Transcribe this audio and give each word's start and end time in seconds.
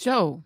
Zo, 0.00 0.42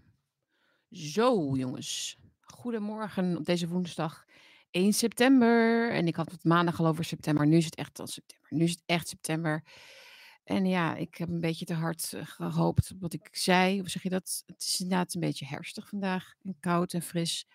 zo 0.90 1.56
jongens. 1.56 2.18
Goedemorgen 2.40 3.36
op 3.36 3.44
deze 3.44 3.68
woensdag 3.68 4.24
1 4.70 4.92
september. 4.92 5.90
En 5.92 6.06
ik 6.06 6.16
had 6.16 6.30
het 6.30 6.44
maandag 6.44 6.80
al 6.80 6.86
over 6.86 7.04
september. 7.04 7.46
Nu 7.46 7.56
is 7.56 7.64
het 7.64 7.74
echt 7.74 8.00
al 8.00 8.06
september. 8.06 8.48
Nu 8.50 8.64
is 8.64 8.70
het 8.70 8.82
echt 8.86 9.08
september. 9.08 9.64
En 10.44 10.66
ja, 10.66 10.94
ik 10.94 11.14
heb 11.16 11.28
een 11.28 11.40
beetje 11.40 11.64
te 11.64 11.74
hard 11.74 12.12
eh, 12.12 12.26
gehoopt 12.26 12.90
op 12.92 13.00
wat 13.00 13.12
ik 13.12 13.28
zei. 13.30 13.78
Hoe 13.78 13.88
zeg 13.88 14.02
je 14.02 14.08
dat? 14.08 14.42
Het 14.46 14.62
is 14.62 14.80
inderdaad 14.80 15.14
een 15.14 15.20
beetje 15.20 15.46
herfstig 15.46 15.88
vandaag. 15.88 16.34
En 16.42 16.56
koud 16.60 16.92
en 16.92 17.02
fris. 17.02 17.46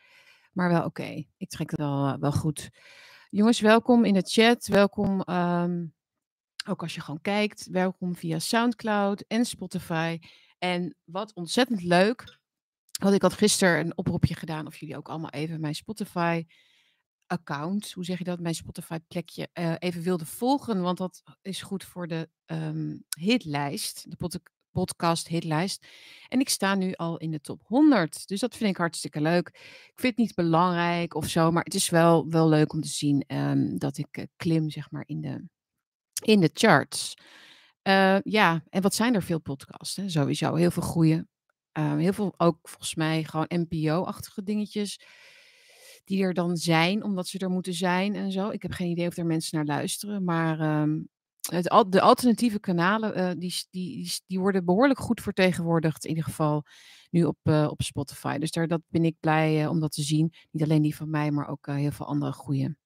Maar 0.51 0.69
wel 0.69 0.85
oké. 0.85 1.25
Ik 1.37 1.49
trek 1.49 1.69
het 1.69 1.79
wel, 1.79 2.07
eh, 2.07 2.19
wel 2.19 2.31
goed. 2.31 2.69
Jongens, 3.29 3.59
welkom 3.59 4.05
in 4.05 4.13
de 4.13 4.25
chat. 4.25 4.67
Welkom 4.67 5.21
ehm, 5.21 5.85
ook 6.67 6.81
als 6.81 6.95
je 6.95 7.01
gewoon 7.01 7.21
kijkt. 7.21 7.67
Welkom 7.71 8.15
via 8.15 8.39
Soundcloud 8.39 9.23
en 9.27 9.45
Spotify. 9.45 10.19
En 10.59 10.95
wat 11.03 11.33
ontzettend 11.33 11.83
leuk. 11.83 12.37
Want 12.99 13.15
ik 13.15 13.21
had 13.21 13.33
gisteren 13.33 13.79
een 13.79 13.97
oproepje 13.97 14.35
gedaan 14.35 14.67
of 14.67 14.77
jullie 14.77 14.97
ook 14.97 15.09
allemaal 15.09 15.29
even 15.29 15.59
mijn 15.59 15.75
Spotify 15.75 16.45
account, 17.27 17.91
hoe 17.91 18.05
zeg 18.05 18.17
je 18.17 18.23
dat, 18.23 18.39
mijn 18.39 18.55
Spotify 18.55 18.99
plekje, 19.07 19.49
eh, 19.53 19.73
even 19.79 20.01
wilden 20.01 20.27
volgen. 20.27 20.81
Want 20.81 20.97
dat 20.97 21.23
is 21.41 21.61
goed 21.61 21.83
voor 21.83 22.07
de 22.07 22.29
ehm, 22.45 22.97
hitlijst, 23.17 24.09
de 24.09 24.15
pod 24.15 24.39
podcast 24.71 25.27
hitlijst. 25.27 25.87
En 26.27 26.39
ik 26.39 26.49
sta 26.49 26.75
nu 26.75 26.93
al 26.93 27.17
in 27.17 27.31
de 27.31 27.41
top 27.41 27.61
100. 27.63 28.27
Dus 28.27 28.39
dat 28.39 28.55
vind 28.55 28.69
ik 28.69 28.77
hartstikke 28.77 29.21
leuk. 29.21 29.47
Ik 29.47 29.91
vind 29.95 30.17
het 30.17 30.17
niet 30.17 30.35
belangrijk 30.35 31.15
of 31.15 31.27
zo, 31.27 31.51
maar 31.51 31.63
het 31.63 31.73
is 31.73 31.89
wel, 31.89 32.29
wel 32.29 32.49
leuk 32.49 32.73
om 32.73 32.81
te 32.81 32.87
zien 32.87 33.23
ehm, 33.27 33.77
dat 33.77 33.97
ik 33.97 34.17
uh, 34.17 34.25
klim, 34.35 34.69
zeg 34.69 34.91
maar, 34.91 35.03
in 35.05 35.21
de, 35.21 35.43
in 36.23 36.39
de 36.39 36.49
charts. 36.53 37.13
Uh, 37.89 38.17
ja, 38.23 38.63
en 38.69 38.81
wat 38.81 38.95
zijn 38.95 39.15
er 39.15 39.23
veel 39.23 39.39
podcasts? 39.39 39.95
Hè? 39.95 40.09
Sowieso 40.09 40.55
heel 40.55 40.71
veel 40.71 40.83
goede. 40.83 41.27
Uh, 41.73 41.95
heel 41.95 42.13
veel 42.13 42.33
ook 42.37 42.57
volgens 42.61 42.95
mij 42.95 43.23
gewoon 43.23 43.45
NPO-achtige 43.47 44.43
dingetjes. 44.43 44.99
Die 46.03 46.23
er 46.23 46.33
dan 46.33 46.57
zijn, 46.57 47.03
omdat 47.03 47.27
ze 47.27 47.39
er 47.39 47.49
moeten 47.49 47.73
zijn 47.73 48.15
en 48.15 48.31
zo. 48.31 48.49
Ik 48.49 48.61
heb 48.61 48.71
geen 48.71 48.89
idee 48.89 49.07
of 49.07 49.17
er 49.17 49.25
mensen 49.25 49.57
naar 49.57 49.65
luisteren. 49.65 50.23
Maar 50.23 50.81
um, 50.81 51.09
het, 51.49 51.91
de 51.91 52.01
alternatieve 52.01 52.59
kanalen, 52.59 53.17
uh, 53.17 53.31
die, 53.37 53.65
die, 53.69 54.11
die, 54.27 54.39
worden 54.39 54.65
behoorlijk 54.65 54.99
goed 54.99 55.21
vertegenwoordigd. 55.21 56.03
In 56.03 56.09
ieder 56.09 56.23
geval 56.23 56.65
nu 57.09 57.23
op, 57.23 57.37
op 57.43 57.81
Spotify. 57.81 58.37
Dus 58.37 58.51
daar 58.51 58.67
dat 58.67 58.81
ben 58.87 59.03
ik 59.05 59.15
blij 59.19 59.67
om 59.67 59.79
dat 59.79 59.91
te 59.91 60.01
zien. 60.01 60.33
Niet 60.51 60.63
alleen 60.63 60.81
die 60.81 60.95
van 60.95 61.09
mij, 61.09 61.31
maar 61.31 61.49
ook 61.49 61.65
heel 61.65 61.91
veel 61.91 62.05
andere 62.05 62.31
goede, 62.31 62.77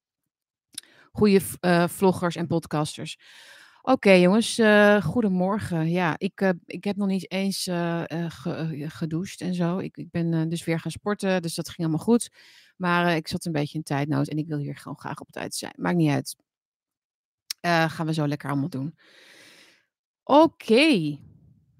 goede 1.11 1.41
vloggers 1.89 2.35
en 2.35 2.47
podcasters. 2.47 3.17
Oké 3.85 4.11
jongens, 4.11 4.59
uh, 4.59 5.01
goedemorgen. 5.01 5.89
Ja, 5.89 6.15
ik, 6.17 6.41
uh, 6.41 6.49
ik 6.65 6.83
heb 6.83 6.95
nog 6.95 7.07
niet 7.07 7.31
eens 7.31 7.63
ge, 7.63 8.85
gedoucht 8.87 9.41
en 9.41 9.53
zo. 9.53 9.77
Ik, 9.77 9.97
ik 9.97 10.11
ben 10.11 10.49
dus 10.49 10.63
weer 10.63 10.79
gaan 10.79 10.91
sporten, 10.91 11.41
dus 11.41 11.55
dat 11.55 11.69
ging 11.69 11.79
allemaal 11.79 12.05
goed. 12.05 12.29
Maar 12.77 13.15
ik 13.15 13.27
zat 13.27 13.45
een 13.45 13.51
beetje 13.51 13.77
in 13.77 13.83
tijdnood 13.83 14.27
en 14.27 14.37
ik 14.37 14.47
wil 14.47 14.57
hier 14.57 14.75
gewoon 14.75 14.99
graag 14.99 15.19
op 15.19 15.31
tijd 15.31 15.55
zijn. 15.55 15.73
Maakt 15.77 15.95
niet 15.95 16.11
uit. 16.11 16.35
gaan 17.91 18.05
we 18.05 18.13
zo 18.13 18.27
lekker 18.27 18.49
allemaal 18.49 18.69
doen. 18.69 18.95
Oké, 20.23 21.19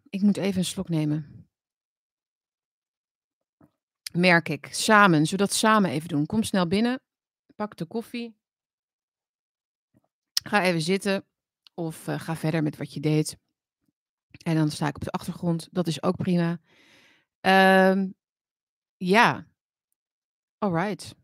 ik 0.09 0.21
moet 0.21 0.37
even 0.37 0.57
een 0.57 0.65
slok 0.65 0.89
nemen. 0.89 1.47
Merk 4.13 4.49
ik, 4.49 4.67
samen, 4.71 5.25
zodat 5.25 5.53
samen 5.53 5.89
even 5.89 6.07
doen. 6.09 6.25
Kom 6.25 6.43
snel 6.43 6.67
binnen, 6.67 7.01
pak 7.55 7.77
de 7.77 7.85
koffie. 7.85 8.35
Ga 10.43 10.63
even 10.63 10.81
zitten. 10.81 11.25
Of 11.73 12.07
uh, 12.07 12.19
ga 12.19 12.35
verder 12.35 12.63
met 12.63 12.77
wat 12.77 12.93
je 12.93 12.99
deed. 12.99 13.37
En 14.43 14.55
dan 14.55 14.71
sta 14.71 14.87
ik 14.87 14.95
op 14.95 15.03
de 15.03 15.11
achtergrond. 15.11 15.67
Dat 15.71 15.87
is 15.87 16.03
ook 16.03 16.15
prima. 16.15 16.59
Um, 17.89 18.13
ja. 18.97 19.47
Alright. 20.57 21.15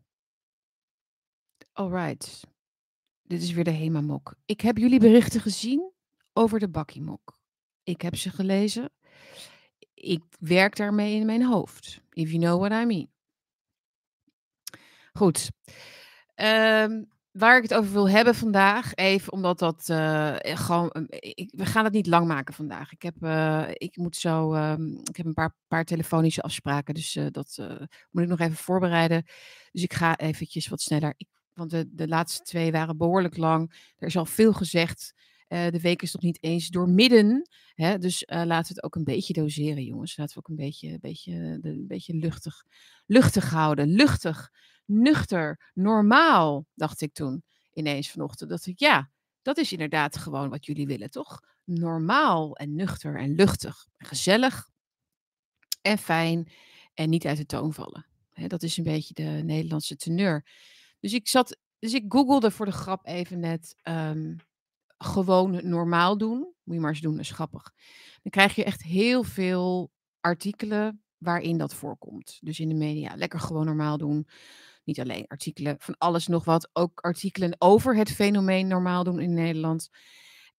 Alright. 1.72 2.48
Dit 3.24 3.42
is 3.42 3.52
weer 3.52 3.64
de 3.64 3.72
HEMA-mok. 3.72 4.36
Ik 4.46 4.62
heb 4.62 4.78
jullie 4.78 5.00
berichten 5.00 5.42
gezien 5.42 5.92
over 6.34 6.60
de 6.60 6.70
bakkiemok. 6.70 7.40
Ik 7.84 8.02
heb 8.02 8.16
ze 8.16 8.30
gelezen. 8.30 8.92
Ik 9.94 10.24
werk 10.40 10.76
daarmee 10.76 11.16
in 11.16 11.26
mijn 11.26 11.44
hoofd. 11.44 12.02
If 12.10 12.32
you 12.32 12.42
know 12.42 12.60
what 12.60 12.82
I 12.82 12.86
mean. 12.86 13.10
Goed. 15.14 15.52
Um, 16.36 17.10
waar 17.40 17.58
ik 17.58 17.64
het 17.64 17.74
over 17.74 17.92
wil 17.92 18.10
hebben 18.10 18.36
vandaag, 18.36 18.96
even 18.96 19.34
omdat 19.34 19.60
dat 19.60 19.88
uh, 19.92 20.36
gewoon. 20.42 21.08
Ik, 21.10 21.52
we 21.56 21.66
gaan 21.66 21.84
het 21.84 21.94
niet 21.94 22.08
lang 22.08 22.28
maken 22.28 22.54
vandaag. 22.54 22.92
Ik 22.92 23.02
heb, 23.02 23.16
uh, 23.22 23.68
ik 23.74 23.98
moet 23.98 24.16
zo. 24.16 24.54
Um, 24.54 25.00
ik 25.04 25.16
heb 25.16 25.26
een 25.26 25.34
paar, 25.34 25.56
paar 25.68 25.86
telefonische 25.86 26.42
afspraken, 26.42 26.94
dus 26.94 27.18
dat 27.32 27.58
moet 28.12 28.24
ik 28.24 28.30
nog 28.30 28.40
even 28.40 28.56
voorbereiden. 28.56 29.24
Dus 29.72 29.84
ik 29.84 29.94
ga 29.94 30.18
eventjes 30.18 30.68
wat 30.68 30.82
sneller. 30.82 31.16
Want 31.54 31.70
de, 31.70 31.86
de 31.92 32.08
laatste 32.08 32.44
twee 32.44 32.72
waren 32.72 32.98
behoorlijk 32.98 33.38
lang. 33.38 33.92
Er 33.98 34.08
is 34.08 34.18
al 34.18 34.26
veel 34.26 34.54
gezegd. 34.54 35.14
de 35.48 35.80
week 35.82 36.02
is 36.02 36.14
nog 36.14 36.22
niet 36.22 36.44
eens 36.44 36.68
doormidden. 36.68 37.50
Hè? 37.76 37.98
Dus 37.98 38.24
laten 38.28 38.68
we 38.68 38.74
het 38.74 38.84
ook 38.84 38.96
een 38.96 39.04
beetje 39.04 39.34
doseren, 39.34 39.84
jongens. 39.84 40.18
Laten 40.18 40.34
we 40.34 40.40
ook 40.40 40.50
een 40.50 40.66
beetje, 40.66 41.00
beetje, 41.00 41.60
een 41.62 41.86
beetje 41.88 42.14
luchtig, 42.14 42.64
luchtig 43.06 43.50
houden. 43.50 43.88
Luchtig 43.88 44.52
nuchter, 44.90 45.72
normaal, 45.74 46.66
dacht 46.76 47.02
ik 47.02 47.14
toen 47.14 47.44
ineens 47.74 48.12
vanochtend. 48.12 48.50
Dat 48.50 48.66
ik, 48.66 48.80
ja, 48.80 49.10
dat 49.42 49.58
is 49.58 49.72
inderdaad 49.72 50.18
gewoon 50.18 50.50
wat 50.50 50.66
jullie 50.66 50.88
willen, 50.88 51.10
toch? 51.10 51.40
Normaal 51.64 52.56
en 52.56 52.76
nuchter 52.76 53.18
en 53.18 53.36
luchtig, 53.36 53.88
gezellig 53.98 54.70
en 55.82 55.98
fijn 55.98 56.52
en 56.94 57.10
niet 57.10 57.26
uit 57.26 57.38
de 57.38 57.46
toon 57.46 57.74
vallen. 57.74 58.06
dat 58.48 58.64
is 58.64 58.78
een 58.78 58.84
beetje 58.84 59.14
de 59.14 59.42
Nederlandse 59.44 59.96
teneur. 59.96 60.46
Dus 61.00 61.14
ik 61.14 61.28
zat, 61.28 61.58
dus 61.80 61.94
ik 61.94 62.06
googelde 62.08 62.52
voor 62.52 62.66
de 62.66 62.72
grap 62.72 63.06
even 63.06 63.40
net 63.40 63.76
um, 63.84 64.36
gewoon 64.98 65.70
normaal 65.70 66.18
doen. 66.18 66.54
Moet 66.64 66.76
je 66.76 66.80
maar 66.80 66.90
eens 66.90 67.02
doen, 67.02 67.12
dat 67.12 67.22
is 67.22 67.32
grappig. 67.32 67.74
Dan 68.22 68.32
krijg 68.32 68.56
je 68.56 68.64
echt 68.64 68.84
heel 68.84 69.24
veel 69.24 69.92
artikelen 70.20 71.04
waarin 71.18 71.58
dat 71.58 71.74
voorkomt. 71.74 72.38
Dus 72.42 72.60
in 72.60 72.70
de 72.70 72.76
media, 72.76 73.16
lekker 73.16 73.40
gewoon 73.40 73.66
normaal 73.66 73.98
doen. 73.98 74.28
Niet 74.90 75.00
alleen 75.00 75.28
artikelen 75.28 75.76
van 75.80 75.98
alles 75.98 76.28
nog 76.28 76.46
wat, 76.46 76.70
ook 76.74 77.00
artikelen 77.00 77.56
over 77.58 77.96
het 77.96 78.12
fenomeen 78.12 78.68
normaal 78.68 79.04
doen 79.04 79.20
in 79.20 79.34
Nederland. 79.34 79.90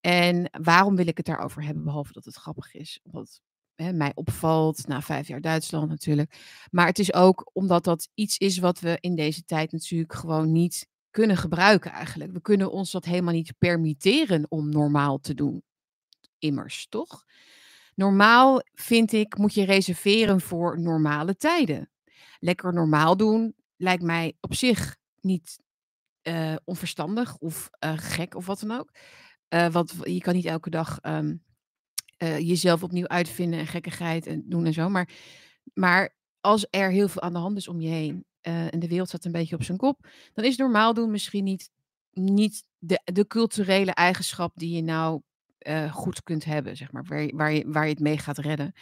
En 0.01 0.49
waarom 0.61 0.95
wil 0.95 1.07
ik 1.07 1.17
het 1.17 1.25
daarover 1.25 1.63
hebben, 1.63 1.83
behalve 1.83 2.13
dat 2.13 2.25
het 2.25 2.35
grappig 2.35 2.73
is? 2.73 2.99
Omdat 3.03 3.41
hè, 3.75 3.93
mij 3.93 4.11
opvalt, 4.13 4.87
na 4.87 5.01
vijf 5.01 5.27
jaar 5.27 5.41
Duitsland 5.41 5.89
natuurlijk. 5.89 6.35
Maar 6.69 6.85
het 6.85 6.99
is 6.99 7.13
ook 7.13 7.49
omdat 7.53 7.83
dat 7.83 8.09
iets 8.13 8.37
is 8.37 8.57
wat 8.57 8.79
we 8.79 8.97
in 8.99 9.15
deze 9.15 9.43
tijd 9.43 9.71
natuurlijk 9.71 10.13
gewoon 10.13 10.51
niet 10.51 10.87
kunnen 11.09 11.37
gebruiken 11.37 11.91
eigenlijk. 11.91 12.31
We 12.31 12.41
kunnen 12.41 12.71
ons 12.71 12.91
dat 12.91 13.05
helemaal 13.05 13.33
niet 13.33 13.53
permitteren 13.57 14.45
om 14.49 14.69
normaal 14.69 15.19
te 15.19 15.33
doen. 15.33 15.63
Immers, 16.39 16.87
toch? 16.89 17.23
Normaal 17.95 18.61
vind 18.73 19.11
ik, 19.11 19.37
moet 19.37 19.53
je 19.53 19.65
reserveren 19.65 20.41
voor 20.41 20.79
normale 20.79 21.35
tijden. 21.35 21.89
Lekker 22.39 22.73
normaal 22.73 23.17
doen 23.17 23.55
lijkt 23.81 24.03
mij 24.03 24.33
op 24.39 24.53
zich 24.53 24.95
niet 25.21 25.59
uh, 26.23 26.55
onverstandig 26.63 27.37
of 27.37 27.69
uh, 27.85 27.93
gek 27.95 28.35
of 28.35 28.45
wat 28.45 28.59
dan 28.59 28.79
ook. 28.79 28.91
Uh, 29.49 29.67
want 29.67 29.93
je 30.03 30.19
kan 30.19 30.35
niet 30.35 30.45
elke 30.45 30.69
dag 30.69 30.99
um, 31.03 31.43
jezelf 32.17 32.83
opnieuw 32.83 33.07
uitvinden 33.07 33.59
en 33.59 33.67
gekkigheid 33.67 34.27
en 34.27 34.43
doen 34.49 34.65
en 34.65 34.73
zo. 34.73 34.89
Maar, 34.89 35.09
maar 35.73 36.15
als 36.39 36.67
er 36.69 36.91
heel 36.91 37.07
veel 37.07 37.21
aan 37.21 37.33
de 37.33 37.39
hand 37.39 37.57
is 37.57 37.67
om 37.67 37.81
je 37.81 37.89
heen 37.89 38.25
en 38.41 38.79
de 38.79 38.87
wereld 38.87 39.07
staat 39.07 39.25
een 39.25 39.31
beetje 39.31 39.55
op 39.55 39.63
zijn 39.63 39.77
kop, 39.77 40.07
dan 40.33 40.45
is 40.45 40.57
normaal 40.57 40.93
doen 40.93 41.11
misschien 41.11 41.43
niet, 41.43 41.69
niet 42.11 42.63
de, 42.77 43.01
de 43.03 43.27
culturele 43.27 43.91
eigenschap 43.91 44.51
die 44.55 44.75
je 44.75 44.81
nou 44.81 45.21
goed 45.91 46.23
kunt 46.23 46.45
hebben, 46.45 46.77
zeg 46.77 46.91
maar, 46.91 47.03
waar, 47.05 47.35
waar, 47.35 47.53
je, 47.53 47.63
waar 47.67 47.83
je 47.83 47.89
het 47.89 47.99
mee 47.99 48.17
gaat 48.17 48.37
redden. 48.37 48.73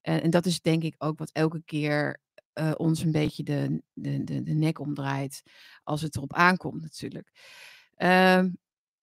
en 0.00 0.30
dat 0.30 0.46
is 0.46 0.60
denk 0.60 0.82
ik 0.82 0.94
ook 0.98 1.18
wat 1.18 1.30
elke 1.32 1.62
keer 1.64 2.20
uh, 2.58 2.72
ons 2.76 3.02
een 3.02 3.12
beetje 3.12 3.42
de, 3.42 3.82
de, 3.92 4.24
de, 4.24 4.42
de, 4.42 4.52
nek 4.52 4.78
omdraait 4.78 5.42
als 5.82 6.02
het 6.02 6.16
erop 6.16 6.32
aankomt 6.32 6.82
natuurlijk. 6.82 7.30
Uh, 7.96 8.38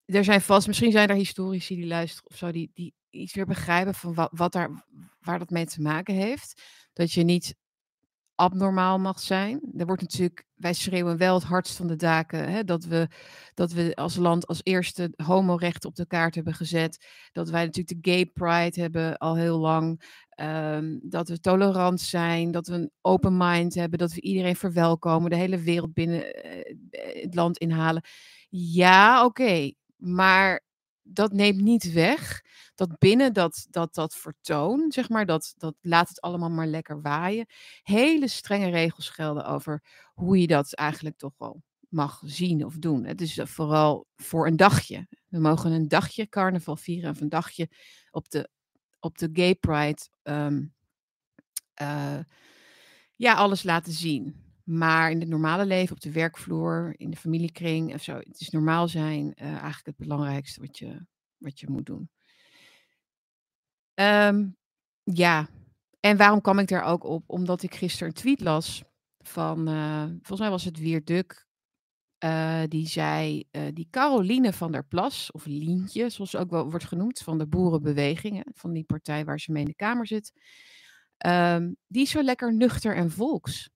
er 0.06 0.24
zijn 0.24 0.42
vast, 0.42 0.68
misschien 0.68 0.92
zijn 0.92 1.10
er 1.10 1.16
historici 1.16 1.76
die 1.76 1.88
luisteren 1.88 2.30
of 2.30 2.38
zo, 2.38 2.52
die, 2.52 2.72
die 2.74 2.94
iets 3.10 3.34
weer 3.34 3.46
begrijpen 3.46 3.94
van 3.94 4.14
wat, 4.14 4.30
wat 4.32 4.52
daar, 4.52 4.86
waar 5.20 5.40
dat 5.40 5.50
mee 5.50 5.66
te 5.66 5.82
maken 5.82 6.16
heeft. 6.16 6.62
Dat 6.94 7.12
je 7.12 7.24
niet 7.24 7.56
abnormaal 8.36 9.00
mag 9.00 9.20
zijn. 9.20 9.62
Er 9.78 9.86
wordt 9.86 10.02
natuurlijk, 10.02 10.46
wij 10.56 10.74
schreeuwen 10.74 11.18
wel 11.18 11.34
het 11.34 11.44
hardst 11.44 11.76
van 11.76 11.88
de 11.88 11.96
daken, 11.96 12.52
hè, 12.52 12.64
dat, 12.64 12.84
we, 12.84 13.08
dat 13.54 13.72
we 13.72 13.96
als 13.96 14.16
land 14.16 14.48
als 14.48 14.60
eerste 14.64 15.14
homorechten 15.16 15.90
op 15.90 15.96
de 15.96 16.08
kaart 16.08 16.36
hebben 16.36 16.54
gezet. 16.54 17.06
Dat 17.32 17.50
wij 17.50 17.66
natuurlijk 17.66 18.04
de 18.04 18.12
gay 18.12 18.26
pride 18.26 18.82
hebben 18.82 19.18
al 19.18 19.36
heel 19.36 19.60
lang. 19.60 20.02
Um, 20.36 21.00
dat 21.04 21.30
we 21.30 21.40
tolerant 21.40 22.02
zijn, 22.02 22.52
dat 22.52 22.68
we 22.68 22.74
een 22.74 22.92
open 23.02 23.38
mind 23.38 23.76
hebben, 23.76 24.00
dat 24.00 24.14
we 24.14 24.22
iedereen 24.22 24.56
verwelkomen, 24.56 25.30
de 25.30 25.36
hele 25.36 25.60
wereld 25.60 25.94
binnen 25.94 26.46
uh, 26.46 27.22
het 27.22 27.36
land 27.36 27.58
inhalen. 27.58 28.04
Ja, 28.50 29.26
oké, 29.26 29.72
maar 29.96 30.64
dat 31.02 31.34
neemt 31.34 31.62
niet 31.62 31.92
weg 31.92 32.42
dat 32.76 32.98
binnen 33.00 33.34
dat, 33.34 33.68
dat, 33.70 33.94
dat 33.94 34.16
vertoon, 34.16 34.92
zeg 34.92 35.10
maar, 35.10 35.26
dat, 35.26 35.54
dat 35.58 35.76
laat 35.82 36.10
het 36.10 36.22
allemaal 36.22 36.50
maar 36.50 36.68
lekker 36.68 37.02
waaien, 37.02 37.46
hele 37.84 38.28
strenge 38.28 38.70
regels 38.70 39.10
gelden 39.10 39.46
over 39.46 39.84
hoe 40.14 40.40
je 40.40 40.48
dat 40.48 40.74
eigenlijk 40.74 41.18
toch 41.18 41.34
wel 41.38 41.64
mag 41.90 42.22
zien 42.26 42.66
of 42.66 42.78
doen. 42.78 43.06
Het 43.06 43.22
is 43.22 43.40
vooral 43.44 44.08
voor 44.16 44.48
een 44.48 44.58
dagje. 44.58 45.08
We 45.28 45.40
mogen 45.40 45.72
een 45.72 45.88
dagje 45.88 46.28
carnaval 46.28 46.76
vieren 46.76 47.10
of 47.10 47.22
een 47.22 47.30
dagje 47.30 47.70
op 48.12 48.30
de, 48.30 48.50
op 49.04 49.18
de 49.18 49.30
Gay 49.34 49.56
Pride 49.56 50.02
um, 50.24 50.74
uh, 51.82 52.20
ja, 53.16 53.34
alles 53.34 53.64
laten 53.64 53.94
zien. 53.94 54.42
Maar 54.64 55.12
in 55.12 55.20
het 55.20 55.30
normale 55.30 55.66
leven, 55.66 55.96
op 55.96 56.02
de 56.02 56.12
werkvloer, 56.12 56.94
in 56.98 57.10
de 57.10 57.18
familiekring 57.18 57.94
of 57.94 58.04
zo, 58.04 58.16
het 58.18 58.40
is 58.40 58.50
normaal 58.50 58.88
zijn 58.88 59.26
uh, 59.26 59.48
eigenlijk 59.48 59.86
het 59.86 59.98
belangrijkste 59.98 60.62
wat 60.62 60.78
je, 60.78 61.06
wat 61.38 61.60
je 61.60 61.70
moet 61.70 61.86
doen. 61.86 62.10
Um, 63.94 64.58
ja, 65.04 65.50
en 66.00 66.18
waarom 66.18 66.42
kwam 66.42 66.60
ik 66.60 66.68
daar 66.68 66.84
ook 66.84 67.04
op? 67.04 67.24
Omdat 67.28 67.64
ik 67.64 67.76
gisteren 67.76 68.08
een 68.08 68.14
tweet 68.14 68.42
las 68.42 68.84
van, 69.20 69.70
uh, 69.70 70.06
volgens 70.06 70.40
mij 70.40 70.50
was 70.50 70.64
het 70.64 70.80
Wierduk, 70.80 71.43
uh, 72.24 72.64
die 72.68 72.88
zei, 72.88 73.44
uh, 73.52 73.62
die 73.74 73.88
Caroline 73.92 74.54
van 74.54 74.72
der 74.72 74.86
Plas, 74.86 75.32
of 75.32 75.46
Lientje, 75.46 76.10
zoals 76.10 76.30
ze 76.30 76.38
ook 76.38 76.50
wel 76.50 76.70
wordt 76.70 76.86
genoemd, 76.86 77.20
van 77.20 77.38
de 77.38 77.48
Boerenbewegingen, 77.48 78.46
van 78.54 78.74
die 78.74 78.84
partij 78.84 79.26
waar 79.26 79.40
ze 79.40 79.52
mee 79.52 79.62
in 79.62 79.70
de 79.70 79.76
Kamer 79.76 80.08
zit, 80.08 80.32
um, 81.26 81.76
die 81.88 82.02
is 82.02 82.10
zo 82.10 82.24
lekker 82.24 82.54
nuchter 82.54 82.96
en 82.96 83.12
volks 83.12 83.72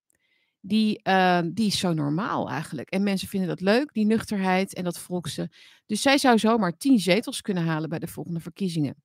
die, 0.67 0.99
uh, 1.03 1.41
die 1.53 1.67
is 1.67 1.79
zo 1.79 1.93
normaal 1.93 2.49
eigenlijk. 2.49 2.89
En 2.89 3.03
mensen 3.03 3.27
vinden 3.27 3.49
dat 3.49 3.61
leuk, 3.61 3.93
die 3.93 4.05
nuchterheid 4.05 4.73
en 4.73 4.83
dat 4.83 4.99
volkse. 4.99 5.51
Dus 5.85 6.01
zij 6.01 6.17
zou 6.17 6.37
zomaar 6.37 6.77
tien 6.77 6.99
zetels 6.99 7.41
kunnen 7.41 7.63
halen 7.63 7.89
bij 7.89 7.99
de 7.99 8.07
volgende 8.07 8.39
verkiezingen. 8.39 8.95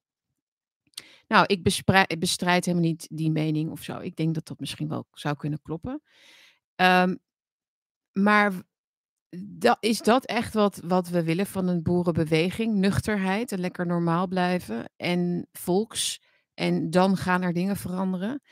Nou, 1.29 1.45
ik 1.47 1.63
bestrijd 2.19 2.65
helemaal 2.65 2.89
niet 2.89 3.09
die 3.11 3.31
mening 3.31 3.71
of 3.71 3.83
zo. 3.83 3.99
Ik 3.99 4.17
denk 4.17 4.35
dat 4.35 4.47
dat 4.47 4.61
misschien 4.61 4.89
wel 4.89 5.07
zou 5.13 5.37
kunnen 5.37 5.63
kloppen. 5.63 6.03
Um, 6.77 7.19
maar 8.13 8.53
dat, 9.41 9.77
is 9.81 9.99
dat 9.99 10.25
echt 10.25 10.55
wat, 10.55 10.81
wat 10.85 11.09
we 11.09 11.23
willen 11.23 11.47
van 11.47 11.69
een 11.69 11.83
boerenbeweging? 11.83 12.75
Nuchterheid 12.75 13.53
en 13.53 13.61
lekker 13.61 13.87
normaal 13.87 14.27
blijven 14.27 14.91
en 14.97 15.49
volks. 15.53 16.21
En 16.55 16.91
dan 16.91 17.17
gaan 17.17 17.43
er 17.43 17.53
dingen 17.53 17.77
veranderen 17.77 18.43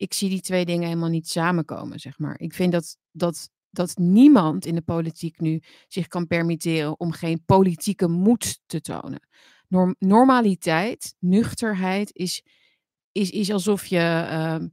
ik 0.00 0.14
zie 0.14 0.28
die 0.28 0.40
twee 0.40 0.64
dingen 0.64 0.88
helemaal 0.88 1.08
niet 1.08 1.28
samenkomen, 1.28 1.98
zeg 2.00 2.18
maar. 2.18 2.40
Ik 2.40 2.54
vind 2.54 2.72
dat, 2.72 2.96
dat, 3.10 3.50
dat 3.70 3.96
niemand 3.96 4.66
in 4.66 4.74
de 4.74 4.82
politiek 4.82 5.40
nu 5.40 5.62
zich 5.88 6.06
kan 6.06 6.26
permitteren 6.26 7.00
om 7.00 7.12
geen 7.12 7.44
politieke 7.44 8.08
moed 8.08 8.60
te 8.66 8.80
tonen. 8.80 9.28
Norm 9.68 9.94
normaliteit, 9.98 11.14
nuchterheid 11.18 12.10
is, 12.12 12.42
is, 13.12 13.30
is 13.30 13.52
alsof 13.52 13.86
je 13.86 14.26
uh, 14.30 14.68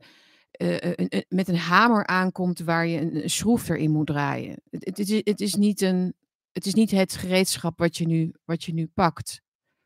met 1.28 1.48
een 1.48 1.58
hamer 1.58 2.06
aankomt 2.06 2.60
waar 2.60 2.88
je 2.88 3.00
een, 3.00 3.24
een 3.24 3.30
schroef 3.30 3.70
erin 3.70 3.92
moet 3.92 4.08
draaien. 4.08 4.62
Het, 4.70 4.86
het, 4.86 5.00
is, 5.00 5.22
het, 5.24 5.42
is 5.42 5.56
niet 5.56 5.82
een, 5.82 6.14
het 6.52 6.66
is 6.66 6.74
niet 6.74 6.92
het 6.92 7.16
gereedschap 7.16 7.78
wat 7.78 7.98
je 7.98 8.08
nu, 8.08 8.34
wat 8.46 8.64
je 8.64 8.74
nu 8.74 8.88
pakt. 8.88 9.42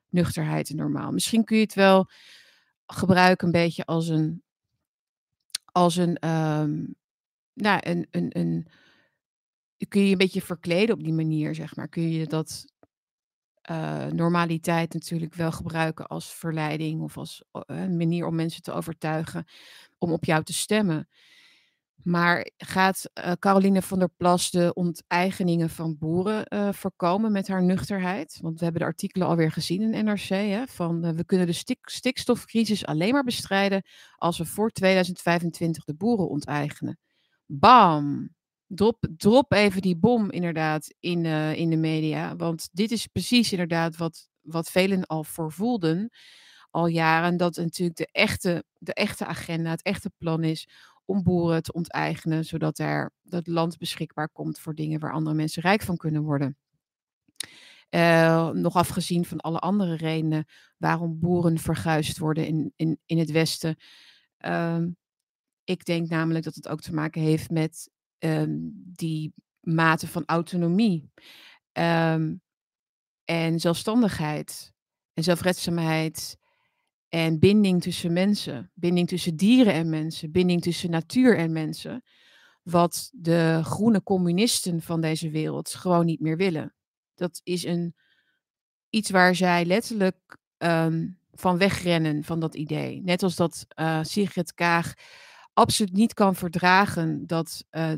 Nuchterheid 0.10 0.70
en 0.70 0.76
normaal. 0.76 1.12
Misschien 1.12 1.44
kun 1.44 1.58
je 1.58 1.64
het 1.64 1.74
wel 1.74 2.10
gebruiken 2.86 3.46
een 3.46 3.54
beetje 3.54 3.86
als 3.86 4.08
een, 4.08 4.44
als 5.66 5.96
een, 5.96 6.30
um, 6.30 6.96
nou, 7.54 7.80
een, 7.82 8.08
een, 8.12 8.40
een, 8.40 8.68
kun 9.88 10.06
je 10.06 10.12
een 10.12 10.18
beetje 10.18 10.42
verkleden 10.42 10.96
op 10.96 11.04
die 11.04 11.14
manier, 11.14 11.56
zeg 11.56 11.76
maar. 11.76 11.88
Kun 11.88 12.12
je 12.12 12.28
dat 12.28 12.71
uh, 13.70 14.06
normaliteit 14.06 14.94
natuurlijk 14.94 15.34
wel 15.34 15.52
gebruiken 15.52 16.08
als 16.08 16.34
verleiding 16.34 17.02
of 17.02 17.18
als 17.18 17.44
een 17.52 17.98
manier 17.98 18.26
om 18.26 18.36
mensen 18.36 18.62
te 18.62 18.72
overtuigen 18.72 19.46
om 19.98 20.12
op 20.12 20.26
jou 20.26 20.44
te 20.44 20.54
stemmen. 20.54 21.08
Maar 22.04 22.50
gaat 22.58 23.10
uh, 23.14 23.32
Caroline 23.40 23.82
van 23.82 24.00
der 24.00 24.10
Plas 24.18 24.52
de 24.52 24.74
onteigeningen 24.74 25.70
van 25.70 25.98
boeren 25.98 26.74
voorkomen 26.76 27.32
met 27.32 27.48
haar 27.48 27.64
nuchterheid? 27.64 28.38
Want 28.42 28.58
we 28.58 28.64
hebben 28.64 28.82
de 28.82 28.88
artikelen 28.88 29.28
alweer 29.28 29.52
gezien 29.52 29.94
in 29.94 30.06
NRC. 30.06 30.28
Hè, 30.28 30.68
van 30.68 31.16
we 31.16 31.26
kunnen 31.26 31.48
de 31.48 31.54
stik 31.54 31.90
stikstofcrisis 31.90 32.86
alleen 32.86 33.14
maar 33.14 33.24
bestrijden 33.24 33.84
als 34.16 34.38
we 34.38 34.46
voor 34.46 34.70
2025 34.70 35.84
de 35.84 35.96
boeren 35.96 36.30
onteigenen. 36.30 37.00
Bam! 37.46 38.30
Drop, 38.74 39.08
drop 39.18 39.54
even 39.54 39.82
die 39.82 39.98
bom 39.98 40.30
inderdaad 40.30 40.94
in, 41.00 41.26
in 41.56 41.70
de 41.70 41.78
media. 41.78 42.36
Want 42.36 42.70
dit 42.72 42.92
is 42.92 43.08
precies 43.08 43.52
inderdaad 43.52 43.98
wat, 43.98 44.30
wat 44.42 44.72
velen 44.72 45.06
al 45.06 45.24
voorvoelden 45.24 46.10
al 46.70 46.88
jaren. 46.88 47.38
Dat 47.38 47.56
natuurlijk 47.56 47.98
de 47.98 48.10
echte, 48.12 48.64
de 48.78 48.94
echte 48.94 49.26
agenda, 49.26 49.70
het 49.70 49.82
echte 49.82 50.12
plan 50.18 50.44
is 50.44 50.68
om 51.06 51.24
boeren 51.24 51.64
te 51.64 51.74
onteigenen, 51.74 52.46
zodat 52.46 52.80
er 52.80 53.12
dat 53.22 53.48
land 53.48 53.78
beschikbaar 53.78 54.30
komt 54.30 54.60
voor 54.60 54.76
dingen 54.76 55.00
waar 55.00 55.14
andere 55.14 55.36
mensen 55.36 55.62
rijk 55.62 55.82
van 55.82 55.98
kunnen 55.98 56.24
worden. 56.24 56.58
Uh, 57.90 58.50
nog 58.50 58.76
afgezien 58.76 59.26
van 59.26 59.40
alle 59.40 59.60
andere 59.60 59.96
redenen 59.96 60.46
waarom 60.78 61.20
boeren 61.20 61.58
verguisd 61.58 62.18
worden 62.18 62.48
in, 62.48 62.74
in, 62.76 63.00
in 63.06 63.18
het 63.18 63.32
Westen. 63.32 63.76
Uh, 64.46 64.84
ik 65.64 65.86
denk 65.86 66.10
namelijk 66.10 66.46
dat 66.46 66.56
het 66.56 66.68
ook 66.68 66.82
te 66.82 66.94
maken 66.94 67.22
heeft 67.22 67.50
met 67.50 67.90
um, 68.24 68.72
die 68.96 69.34
mate 69.60 70.08
van 70.08 70.24
autonomie 70.26 71.12
um, 71.74 72.42
en 73.26 73.60
zelfstandigheid 73.60 74.74
en 75.14 75.24
zelfredzaamheid 75.24 76.38
en 77.10 77.40
binding 77.40 77.82
tussen 77.82 78.14
mensen, 78.14 78.72
binding 78.74 79.08
tussen 79.08 79.36
dieren 79.36 79.74
en 79.74 79.90
mensen, 79.90 80.32
binding 80.32 80.62
tussen 80.62 80.90
natuur 80.90 81.38
en 81.38 81.52
mensen. 81.52 82.04
Wat 82.64 83.10
de 83.14 83.60
groene 83.64 84.04
communisten 84.04 84.82
van 84.82 85.02
deze 85.02 85.30
wereld 85.30 85.70
gewoon 85.70 86.06
niet 86.06 86.20
meer 86.20 86.38
willen. 86.38 86.74
Dat 87.16 87.42
is 87.44 87.64
een, 87.64 87.96
iets 88.90 89.10
waar 89.10 89.36
zij 89.36 89.66
letterlijk 89.66 90.38
um, 90.58 91.20
van 91.32 91.58
wegrennen 91.58 92.24
van 92.24 92.40
dat 92.40 92.56
idee. 92.56 93.02
Net 93.04 93.24
als 93.24 93.36
dat 93.36 93.66
uh, 93.76 94.00
Sigrid 94.04 94.54
Kaag 94.54 94.94
absoluut 95.54 95.94
niet 95.94 96.14
kan 96.14 96.36
verdragen 96.36 97.28
dat, 97.28 97.66
uh, 97.72 97.92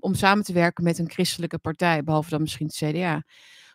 om, 0.00 0.14
samen 0.14 0.44
te 0.44 0.52
werken 0.52 0.84
met 0.84 0.98
een 0.98 1.10
christelijke 1.10 1.58
partij, 1.58 2.04
behalve 2.04 2.30
dan 2.30 2.40
misschien 2.40 2.66
het 2.66 2.76
CDA. 2.76 3.22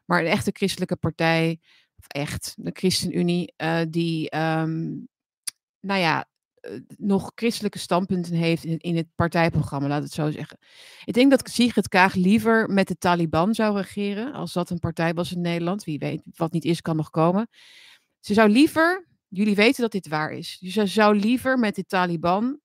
Maar 0.06 0.20
een 0.20 0.32
echte 0.32 0.52
christelijke 0.54 0.96
partij 0.96 1.60
of 1.98 2.08
echt, 2.08 2.54
de 2.58 2.72
ChristenUnie, 2.74 3.54
uh, 3.58 3.82
die, 3.90 4.38
um, 4.38 5.08
nou 5.80 6.00
ja, 6.00 6.26
uh, 6.62 6.80
nog 6.98 7.32
christelijke 7.36 7.80
standpunten 7.80 8.34
heeft 8.34 8.64
in, 8.64 8.78
in, 8.78 8.96
het 8.96 9.08
partijprogramma, 9.16 9.88
laat 9.88 10.04
het 10.04 10.12
zo 10.12 10.32
zeggen. 10.32 10.58
Ik 11.06 11.14
denk 11.14 11.32
dat 11.32 11.50
Sigrid 11.50 11.88
Kaag 11.88 12.14
liever 12.14 12.70
met 12.70 12.88
de 12.88 12.98
Taliban 12.98 13.54
zou 13.54 13.76
regeren, 13.78 14.34
als 14.34 14.54
dat 14.54 14.70
een 14.70 14.80
partij 14.80 15.14
was 15.14 15.32
in 15.32 15.42
Nederland. 15.42 15.84
Wie 15.84 16.00
weet, 16.00 16.22
wat 16.36 16.52
niet 16.52 16.66
is, 16.66 16.82
kan 16.82 16.96
nog 16.96 17.10
komen. 17.10 17.48
Ze 18.20 18.34
zou 18.34 18.50
liever, 18.50 19.07
jullie 19.28 19.56
weten 19.56 19.82
dat 19.82 19.92
dit 19.92 20.08
waar 20.08 20.32
is, 20.32 20.58
dus 20.60 20.94
zou 20.94 21.16
liever 21.16 21.60
met 21.60 21.76
de 21.76 21.86
Taliban 21.86 22.60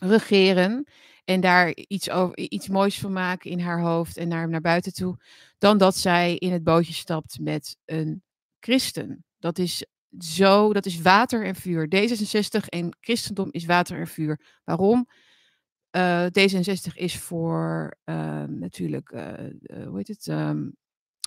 regeren 0.00 0.86
en 1.24 1.40
daar 1.40 1.74
iets, 1.74 2.10
over, 2.10 2.38
iets 2.38 2.68
moois 2.68 2.98
van 2.98 3.12
maken 3.12 3.50
in 3.50 3.60
haar 3.60 3.80
hoofd 3.80 4.16
en 4.16 4.28
naar, 4.28 4.48
naar 4.48 4.60
buiten 4.60 4.92
toe, 4.92 5.16
dan 5.58 5.78
dat 5.78 5.96
zij 5.96 6.36
in 6.36 6.52
het 6.52 6.64
bootje 6.64 6.92
stapt 6.92 7.38
met 7.40 7.76
een 7.84 8.22
christen. 8.60 9.24
Dat 9.38 9.58
is 9.58 9.86
zo, 10.18 10.72
dat 10.72 10.86
is 10.86 11.00
water 11.00 11.44
en 11.44 11.54
vuur. 11.54 11.86
D66 11.86 12.68
en 12.68 12.96
christendom 13.00 13.48
is 13.50 13.64
water 13.64 13.98
en 13.98 14.08
vuur. 14.08 14.60
Waarom? 14.64 15.06
Uh, 15.96 16.26
D66 16.26 16.94
is 16.94 17.18
voor 17.18 17.96
uh, 18.04 18.44
natuurlijk, 18.44 19.12
uh, 19.12 19.32
hoe 19.86 19.96
heet 19.96 20.08
het? 20.08 20.26
Um, 20.26 20.76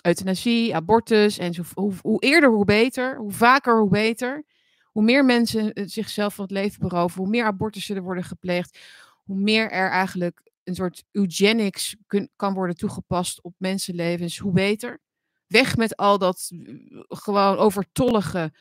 euthanasie, 0.05 0.75
abortus. 0.75 1.37
En 1.37 1.55
hoe, 1.73 1.93
hoe, 2.01 2.19
eerder, 2.21 2.49
hoe 2.49 2.65
beter. 2.65 3.17
Hoe 3.17 3.31
vaker, 3.31 3.79
hoe 3.79 3.89
beter. 3.89 4.45
Hoe 4.83 5.03
meer 5.03 5.25
mensen 5.25 5.71
zichzelf 5.89 6.35
van 6.35 6.43
het 6.43 6.53
leven 6.53 6.79
beroven, 6.79 7.21
hoe 7.21 7.29
meer 7.29 7.45
abortussen 7.45 7.95
er 7.95 8.01
worden 8.01 8.23
gepleegd, 8.23 8.79
hoe 9.23 9.37
meer 9.37 9.71
er 9.71 9.89
eigenlijk 9.89 10.41
een 10.63 10.75
soort 10.75 11.03
eugenics 11.11 11.95
kan 12.35 12.53
worden 12.53 12.75
toegepast 12.75 13.41
op 13.41 13.53
mensenlevens, 13.57 14.37
hoe 14.37 14.51
beter. 14.51 15.01
Weg 15.47 15.77
met 15.77 15.95
al 15.95 16.17
dat 16.17 16.51
gewoon 17.07 17.57
overtollige 17.57 18.53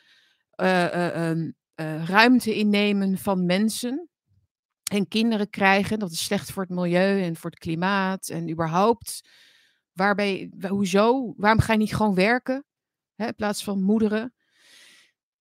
uh, 0.61 1.31
uh, 1.31 2.05
ruimte 2.05 2.55
innemen 2.55 3.17
van 3.17 3.45
mensen. 3.45 4.09
En 4.91 5.07
kinderen 5.07 5.49
krijgen, 5.49 5.99
dat 5.99 6.11
is 6.11 6.23
slecht 6.23 6.51
voor 6.51 6.63
het 6.63 6.71
milieu 6.71 7.21
en 7.21 7.35
voor 7.35 7.49
het 7.49 7.59
klimaat 7.59 8.29
en 8.29 8.49
überhaupt. 8.49 9.21
Hoezo? 10.67 11.33
Waarom 11.37 11.59
ga 11.59 11.73
je 11.73 11.79
niet 11.79 11.95
gewoon 11.95 12.15
werken? 12.15 12.65
Hè, 13.15 13.27
in 13.27 13.35
plaats 13.35 13.63
van 13.63 13.81
moederen. 13.81 14.33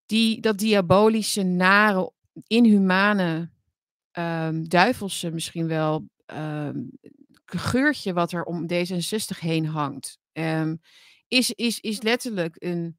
Die, 0.06 0.40
dat 0.40 0.58
diabolische, 0.58 1.42
nare, 1.42 2.12
inhumane, 2.46 3.50
um, 4.12 4.68
duivelse 4.68 5.30
misschien 5.30 5.66
wel 5.66 6.08
um, 6.26 6.90
geurtje 7.44 8.12
wat 8.12 8.32
er 8.32 8.44
om 8.44 8.66
D66 8.72 9.38
heen 9.38 9.66
hangt. 9.66 10.18
Um, 10.32 10.80
is, 11.28 11.50
is, 11.50 11.80
is 11.80 12.02
letterlijk 12.02 12.56
een, 12.58 12.98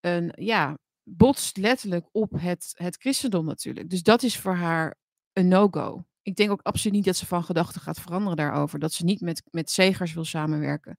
een, 0.00 0.32
ja, 0.34 0.78
botst 1.02 1.56
letterlijk 1.56 2.08
op 2.12 2.30
het, 2.36 2.72
het 2.76 2.96
christendom 2.96 3.44
natuurlijk. 3.44 3.90
Dus 3.90 4.02
dat 4.02 4.22
is 4.22 4.38
voor 4.38 4.54
haar 4.54 4.98
een 5.32 5.48
no-go. 5.48 6.04
Ik 6.22 6.36
denk 6.36 6.50
ook 6.50 6.62
absoluut 6.62 6.96
niet 6.96 7.04
dat 7.04 7.16
ze 7.16 7.26
van 7.26 7.44
gedachten 7.44 7.80
gaat 7.80 8.00
veranderen 8.00 8.36
daarover. 8.36 8.78
Dat 8.78 8.92
ze 8.92 9.04
niet 9.04 9.20
met, 9.20 9.42
met 9.50 9.70
zegers 9.70 10.12
wil 10.12 10.24
samenwerken. 10.24 10.96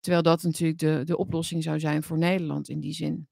Terwijl 0.00 0.22
dat 0.22 0.42
natuurlijk 0.42 0.78
de, 0.78 1.02
de 1.04 1.16
oplossing 1.16 1.62
zou 1.62 1.80
zijn 1.80 2.02
voor 2.02 2.18
Nederland 2.18 2.68
in 2.68 2.80
die 2.80 2.92
zin. 2.92 3.28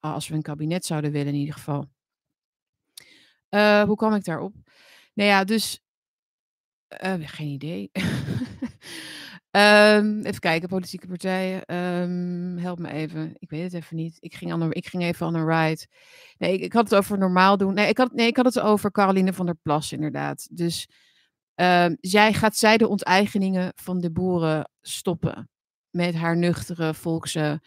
Als 0.00 0.28
we 0.28 0.34
een 0.34 0.42
kabinet 0.42 0.84
zouden 0.84 1.12
willen 1.12 1.32
in 1.32 1.38
ieder 1.38 1.54
geval. 1.54 1.88
Uh, 3.50 3.82
hoe 3.82 3.96
kwam 3.96 4.14
ik 4.14 4.24
daarop? 4.24 4.54
Nou 5.14 5.28
ja, 5.28 5.44
dus. 5.44 5.80
Uh, 7.04 7.28
geen 7.28 7.48
idee. 7.48 7.90
um, 9.56 10.20
even 10.22 10.40
kijken, 10.40 10.68
politieke 10.68 11.06
partijen. 11.06 11.74
Um, 11.76 12.58
help 12.58 12.78
me 12.78 12.90
even. 12.90 13.34
Ik 13.38 13.50
weet 13.50 13.62
het 13.62 13.74
even 13.74 13.96
niet. 13.96 14.16
Ik 14.20 14.34
ging, 14.34 14.72
ik 14.72 14.86
ging 14.86 15.02
even 15.02 15.26
aan 15.26 15.34
een 15.34 15.48
ride. 15.48 15.86
Nee, 16.38 16.52
ik, 16.52 16.60
ik, 16.60 16.72
had 16.72 16.90
het 16.90 16.94
over 16.94 17.18
normaal 17.18 17.56
doen. 17.56 17.74
Nee 17.74 17.88
ik, 17.88 17.98
had, 17.98 18.12
nee, 18.12 18.26
ik 18.26 18.36
had 18.36 18.44
het 18.44 18.60
over 18.60 18.90
Caroline 18.90 19.32
van 19.32 19.46
der 19.46 19.58
Plas, 19.62 19.92
inderdaad. 19.92 20.48
Dus 20.50 20.88
um, 21.54 21.96
zij, 22.00 22.32
gaat 22.32 22.56
zij 22.56 22.76
de 22.76 22.88
onteigeningen 22.88 23.72
van 23.74 24.00
de 24.00 24.10
boeren 24.10 24.70
stoppen? 24.80 25.50
Met 25.90 26.14
haar 26.14 26.36
nuchtere 26.36 26.94
volkse 26.94 27.60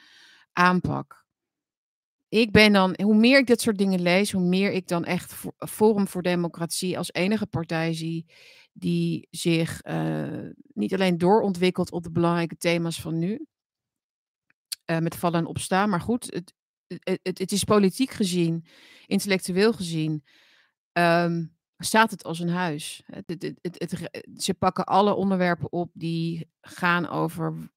aanpak 0.53 1.25
ik 2.39 2.51
ben 2.51 2.73
dan, 2.73 2.95
hoe 3.03 3.15
meer 3.15 3.39
ik 3.39 3.47
dit 3.47 3.61
soort 3.61 3.77
dingen 3.77 4.01
lees, 4.01 4.31
hoe 4.31 4.41
meer 4.41 4.71
ik 4.71 4.87
dan 4.87 5.05
echt 5.05 5.33
Forum 5.57 6.07
voor 6.07 6.21
Democratie 6.21 6.97
als 6.97 7.13
enige 7.13 7.45
partij 7.45 7.93
zie 7.93 8.25
die 8.77 9.27
zich 9.31 9.85
uh, 9.85 10.49
niet 10.73 10.93
alleen 10.93 11.17
doorontwikkelt 11.17 11.91
op 11.91 12.03
de 12.03 12.11
belangrijke 12.11 12.57
thema's 12.57 13.01
van 13.01 13.19
nu, 13.19 13.45
uh, 14.85 14.97
met 14.97 15.15
vallen 15.15 15.39
en 15.39 15.45
opstaan, 15.45 15.89
maar 15.89 16.01
goed, 16.01 16.33
het, 16.33 16.53
het, 16.87 17.19
het, 17.23 17.37
het 17.37 17.51
is 17.51 17.63
politiek 17.63 18.11
gezien, 18.11 18.65
intellectueel 19.05 19.73
gezien, 19.73 20.23
um, 20.91 21.55
staat 21.77 22.11
het 22.11 22.23
als 22.23 22.39
een 22.39 22.49
huis. 22.49 23.03
ze 24.37 24.53
pakken 24.53 24.85
alle 24.85 25.13
onderwerpen 25.13 25.71
op 25.71 25.91
die 25.93 26.49
gaan 26.61 27.07
over 27.07 27.71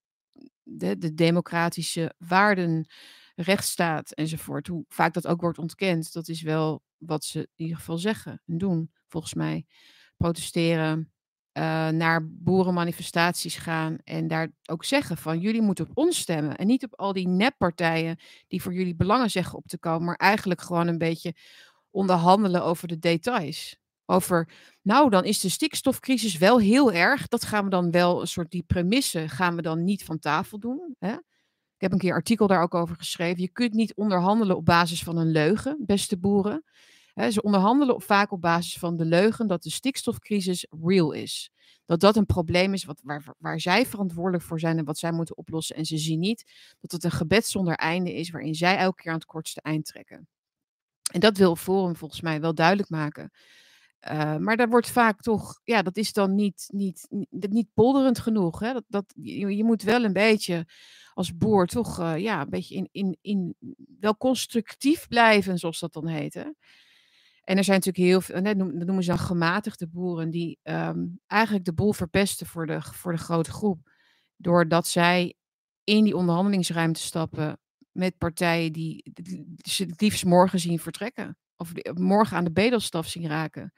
de, 0.62 0.98
de 0.98 1.14
democratische 1.14 2.14
waarden, 2.18 2.86
rechtsstaat 3.34 4.12
enzovoort. 4.12 4.66
Hoe 4.66 4.84
vaak 4.88 5.14
dat 5.14 5.26
ook 5.26 5.40
wordt 5.40 5.58
ontkend, 5.58 6.12
dat 6.12 6.28
is 6.28 6.42
wel 6.42 6.82
wat 6.96 7.24
ze 7.24 7.38
in 7.38 7.48
ieder 7.64 7.76
geval 7.76 7.98
zeggen 7.98 8.42
en 8.46 8.58
doen, 8.58 8.90
volgens 9.06 9.34
mij. 9.34 9.66
Protesteren, 10.18 11.12
uh, 11.58 11.88
naar 11.88 12.28
boerenmanifestaties 12.30 13.56
gaan 13.56 13.98
en 14.04 14.28
daar 14.28 14.48
ook 14.64 14.84
zeggen 14.84 15.16
van 15.16 15.38
jullie 15.38 15.62
moeten 15.62 15.88
op 15.88 15.96
ons 15.96 16.18
stemmen 16.18 16.56
en 16.56 16.66
niet 16.66 16.84
op 16.84 16.98
al 16.98 17.12
die 17.12 17.28
neppartijen 17.28 18.18
die 18.48 18.62
voor 18.62 18.72
jullie 18.72 18.94
belangen 18.94 19.30
zeggen 19.30 19.58
op 19.58 19.66
te 19.66 19.78
komen, 19.78 20.04
maar 20.04 20.16
eigenlijk 20.16 20.60
gewoon 20.60 20.86
een 20.86 20.98
beetje 20.98 21.34
onderhandelen 21.90 22.62
over 22.62 22.88
de 22.88 22.98
details. 22.98 23.76
Over, 24.06 24.48
nou, 24.82 25.10
dan 25.10 25.24
is 25.24 25.40
de 25.40 25.48
stikstofcrisis 25.48 26.38
wel 26.38 26.58
heel 26.58 26.92
erg. 26.92 27.28
Dat 27.28 27.44
gaan 27.44 27.64
we 27.64 27.70
dan 27.70 27.90
wel, 27.90 28.20
een 28.20 28.26
soort 28.26 28.50
die 28.50 28.62
premisse 28.62 29.28
gaan 29.28 29.56
we 29.56 29.62
dan 29.62 29.84
niet 29.84 30.04
van 30.04 30.18
tafel 30.18 30.58
doen. 30.58 30.94
Hè? 30.98 31.12
Ik 31.12 31.84
heb 31.84 31.92
een 31.92 31.98
keer 31.98 32.14
artikel 32.14 32.46
daar 32.46 32.62
ook 32.62 32.74
over 32.74 32.96
geschreven. 32.96 33.42
Je 33.42 33.48
kunt 33.48 33.72
niet 33.72 33.94
onderhandelen 33.94 34.56
op 34.56 34.64
basis 34.64 35.02
van 35.02 35.16
een 35.16 35.30
leugen, 35.30 35.84
beste 35.86 36.18
boeren. 36.18 36.64
Ze 37.30 37.42
onderhandelen 37.42 38.00
vaak 38.00 38.32
op 38.32 38.40
basis 38.40 38.78
van 38.78 38.96
de 38.96 39.04
leugen 39.04 39.46
dat 39.46 39.62
de 39.62 39.70
stikstofcrisis 39.70 40.66
real 40.82 41.12
is. 41.12 41.50
Dat 41.86 42.00
dat 42.00 42.16
een 42.16 42.26
probleem 42.26 42.72
is 42.72 42.84
wat, 42.84 43.00
waar, 43.02 43.34
waar 43.38 43.60
zij 43.60 43.86
verantwoordelijk 43.86 44.44
voor 44.44 44.60
zijn 44.60 44.78
en 44.78 44.84
wat 44.84 44.98
zij 44.98 45.12
moeten 45.12 45.36
oplossen. 45.36 45.76
En 45.76 45.84
ze 45.84 45.98
zien 45.98 46.18
niet 46.18 46.44
dat 46.80 46.92
het 46.92 47.04
een 47.04 47.10
gebed 47.10 47.46
zonder 47.46 47.74
einde 47.74 48.14
is 48.14 48.30
waarin 48.30 48.54
zij 48.54 48.76
elke 48.76 49.02
keer 49.02 49.10
aan 49.10 49.18
het 49.18 49.26
kortste 49.26 49.60
eind 49.60 49.84
trekken. 49.84 50.28
En 51.12 51.20
dat 51.20 51.36
wil 51.36 51.56
Forum 51.56 51.96
volgens 51.96 52.20
mij 52.20 52.40
wel 52.40 52.54
duidelijk 52.54 52.90
maken. 52.90 53.30
Uh, 54.10 54.36
maar 54.36 54.56
daar 54.56 54.68
wordt 54.68 54.90
vaak 54.90 55.20
toch, 55.20 55.60
ja, 55.64 55.82
dat 55.82 55.96
is 55.96 56.12
dan 56.12 56.34
niet, 56.34 56.68
niet, 56.72 57.06
niet, 57.10 57.50
niet 57.50 57.68
polderend 57.74 58.18
genoeg. 58.18 58.60
Hè? 58.60 58.72
Dat, 58.72 58.84
dat, 58.88 59.14
je, 59.22 59.64
moet 59.64 59.82
wel 59.82 60.04
een 60.04 60.12
beetje 60.12 60.66
als 61.14 61.36
boer 61.36 61.66
toch 61.66 62.00
uh, 62.00 62.18
ja, 62.18 62.40
een 62.40 62.50
beetje 62.50 62.74
in, 62.74 62.88
in, 62.92 63.18
in 63.20 63.56
wel 64.00 64.16
constructief 64.16 65.08
blijven, 65.08 65.58
zoals 65.58 65.78
dat 65.78 65.92
dan 65.92 66.06
heet. 66.06 66.34
Hè? 66.34 66.50
En 67.48 67.56
er 67.56 67.64
zijn 67.64 67.76
natuurlijk 67.76 68.06
heel 68.06 68.20
veel, 68.20 68.42
dat 68.42 68.56
noemen 68.56 69.02
ze 69.02 69.08
dan 69.08 69.18
gematigde 69.18 69.86
boeren, 69.86 70.30
die 70.30 70.58
um, 70.62 71.20
eigenlijk 71.26 71.64
de 71.64 71.72
boel 71.72 71.92
verpesten 71.92 72.46
voor 72.46 72.66
de, 72.66 72.82
voor 72.82 73.12
de 73.12 73.18
grote 73.18 73.50
groep. 73.50 73.90
Doordat 74.36 74.86
zij 74.86 75.34
in 75.84 76.04
die 76.04 76.16
onderhandelingsruimte 76.16 77.00
stappen 77.00 77.58
met 77.90 78.18
partijen 78.18 78.72
die 78.72 79.12
ze 79.56 79.84
het 79.84 80.00
liefst 80.00 80.24
morgen 80.24 80.58
zien 80.58 80.78
vertrekken. 80.78 81.36
Of 81.56 81.72
morgen 81.94 82.36
aan 82.36 82.44
de 82.44 82.52
bedelstaf 82.52 83.06
zien 83.06 83.26
raken. 83.26 83.72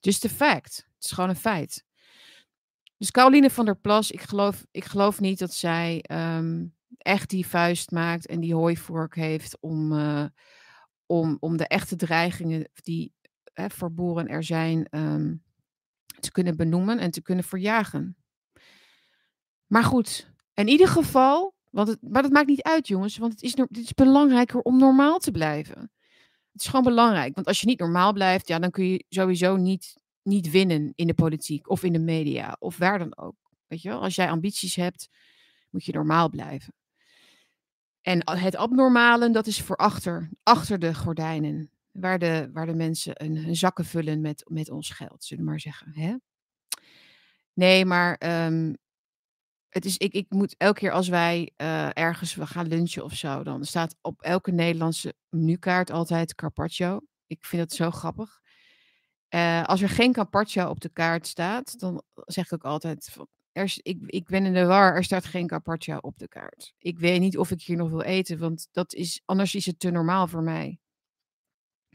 Just 0.00 0.24
a 0.24 0.28
fact. 0.28 0.76
Het 0.94 1.04
is 1.04 1.10
gewoon 1.10 1.30
een 1.30 1.36
feit. 1.36 1.84
Dus 2.96 3.10
Caroline 3.10 3.50
van 3.50 3.64
der 3.64 3.76
Plas, 3.76 4.10
ik 4.10 4.20
geloof, 4.20 4.64
ik 4.70 4.84
geloof 4.84 5.20
niet 5.20 5.38
dat 5.38 5.54
zij 5.54 6.04
um, 6.10 6.74
echt 6.98 7.30
die 7.30 7.46
vuist 7.46 7.90
maakt 7.90 8.26
en 8.26 8.40
die 8.40 8.54
hooivork 8.54 9.14
heeft 9.14 9.60
om, 9.60 9.92
uh, 9.92 10.24
om, 11.08 11.36
om 11.40 11.56
de 11.56 11.66
echte 11.66 11.96
dreigingen 11.96 12.70
die 12.74 13.12
hè, 13.52 13.70
voor 13.70 13.92
boeren 13.92 14.28
er 14.28 14.44
zijn 14.44 14.86
um, 14.90 15.42
te 16.20 16.32
kunnen 16.32 16.56
benoemen 16.56 16.98
en 16.98 17.10
te 17.10 17.22
kunnen 17.22 17.44
verjagen. 17.44 18.16
Maar 19.66 19.84
goed, 19.84 20.32
in 20.54 20.68
ieder 20.68 20.88
geval, 20.88 21.54
want 21.70 21.88
het, 21.88 21.98
maar 22.02 22.22
dat 22.22 22.32
maakt 22.32 22.48
niet 22.48 22.62
uit 22.62 22.88
jongens, 22.88 23.18
want 23.18 23.32
het 23.32 23.42
is, 23.42 23.56
het 23.56 23.76
is 23.76 23.94
belangrijker 23.94 24.60
om 24.60 24.78
normaal 24.78 25.18
te 25.18 25.30
blijven. 25.30 25.80
Het 26.52 26.60
is 26.60 26.66
gewoon 26.66 26.84
belangrijk, 26.84 27.34
want 27.34 27.46
als 27.46 27.60
je 27.60 27.66
niet 27.66 27.78
normaal 27.78 28.12
blijft, 28.12 28.48
ja, 28.48 28.58
dan 28.58 28.70
kun 28.70 28.84
je 28.84 29.04
sowieso 29.08 29.56
niet 29.56 29.96
niet 30.28 30.50
winnen 30.50 30.92
in 30.94 31.06
de 31.06 31.14
politiek 31.14 31.70
of 31.70 31.82
in 31.82 31.92
de 31.92 31.98
media 31.98 32.56
of 32.58 32.76
waar 32.76 32.98
dan 32.98 33.18
ook. 33.18 33.36
Weet 33.66 33.82
je 33.82 33.88
wel, 33.88 34.02
als 34.02 34.14
jij 34.14 34.30
ambities 34.30 34.74
hebt, 34.74 35.08
moet 35.70 35.84
je 35.84 35.92
normaal 35.92 36.28
blijven. 36.28 36.74
En 38.08 38.30
het 38.38 38.56
abnormale, 38.56 39.30
dat 39.30 39.46
is 39.46 39.62
voor 39.62 39.76
achter, 39.76 40.28
achter 40.42 40.78
de 40.78 40.94
gordijnen, 40.94 41.70
waar 41.92 42.18
de, 42.18 42.50
waar 42.52 42.66
de 42.66 42.74
mensen 42.74 43.14
hun, 43.16 43.56
zakken 43.56 43.84
vullen 43.84 44.20
met, 44.20 44.44
met 44.46 44.70
ons 44.70 44.90
geld, 44.90 45.24
zullen 45.24 45.44
we 45.44 45.50
maar 45.50 45.60
zeggen. 45.60 45.92
Hè? 45.94 46.16
Nee, 47.52 47.84
maar 47.84 48.44
um, 48.46 48.76
het 49.68 49.84
is, 49.84 49.96
ik, 49.96 50.12
ik 50.12 50.26
moet 50.30 50.54
elke 50.56 50.78
keer 50.80 50.92
als 50.92 51.08
wij 51.08 51.52
uh, 51.56 51.88
ergens 51.92 52.34
we 52.34 52.46
gaan 52.46 52.68
lunchen 52.68 53.04
of 53.04 53.14
zo, 53.14 53.42
dan 53.42 53.64
staat 53.64 53.94
op 54.00 54.22
elke 54.22 54.50
Nederlandse 54.50 55.14
menukaart 55.28 55.90
altijd 55.90 56.34
carpaccio. 56.34 57.00
Ik 57.26 57.44
vind 57.44 57.62
het 57.62 57.72
zo 57.72 57.90
grappig. 57.90 58.40
Uh, 59.34 59.64
als 59.64 59.82
er 59.82 59.88
geen 59.88 60.12
carpaccio 60.12 60.68
op 60.68 60.80
de 60.80 60.90
kaart 60.92 61.26
staat, 61.26 61.78
dan 61.78 62.02
zeg 62.14 62.44
ik 62.44 62.52
ook 62.52 62.72
altijd: 62.72 63.16
ik, 63.64 63.98
ik 64.06 64.26
ben 64.26 64.46
in 64.46 64.52
de 64.52 64.64
war, 64.64 64.94
er 64.94 65.04
staat 65.04 65.24
geen 65.24 65.46
carpaccio 65.46 65.96
op 65.96 66.18
de 66.18 66.28
kaart. 66.28 66.74
Ik 66.78 66.98
weet 66.98 67.20
niet 67.20 67.38
of 67.38 67.50
ik 67.50 67.62
hier 67.62 67.76
nog 67.76 67.88
wil 67.90 68.02
eten, 68.02 68.38
want 68.38 68.68
dat 68.72 68.94
is, 68.94 69.22
anders 69.24 69.54
is 69.54 69.66
het 69.66 69.78
te 69.78 69.90
normaal 69.90 70.26
voor 70.26 70.42
mij. 70.42 70.78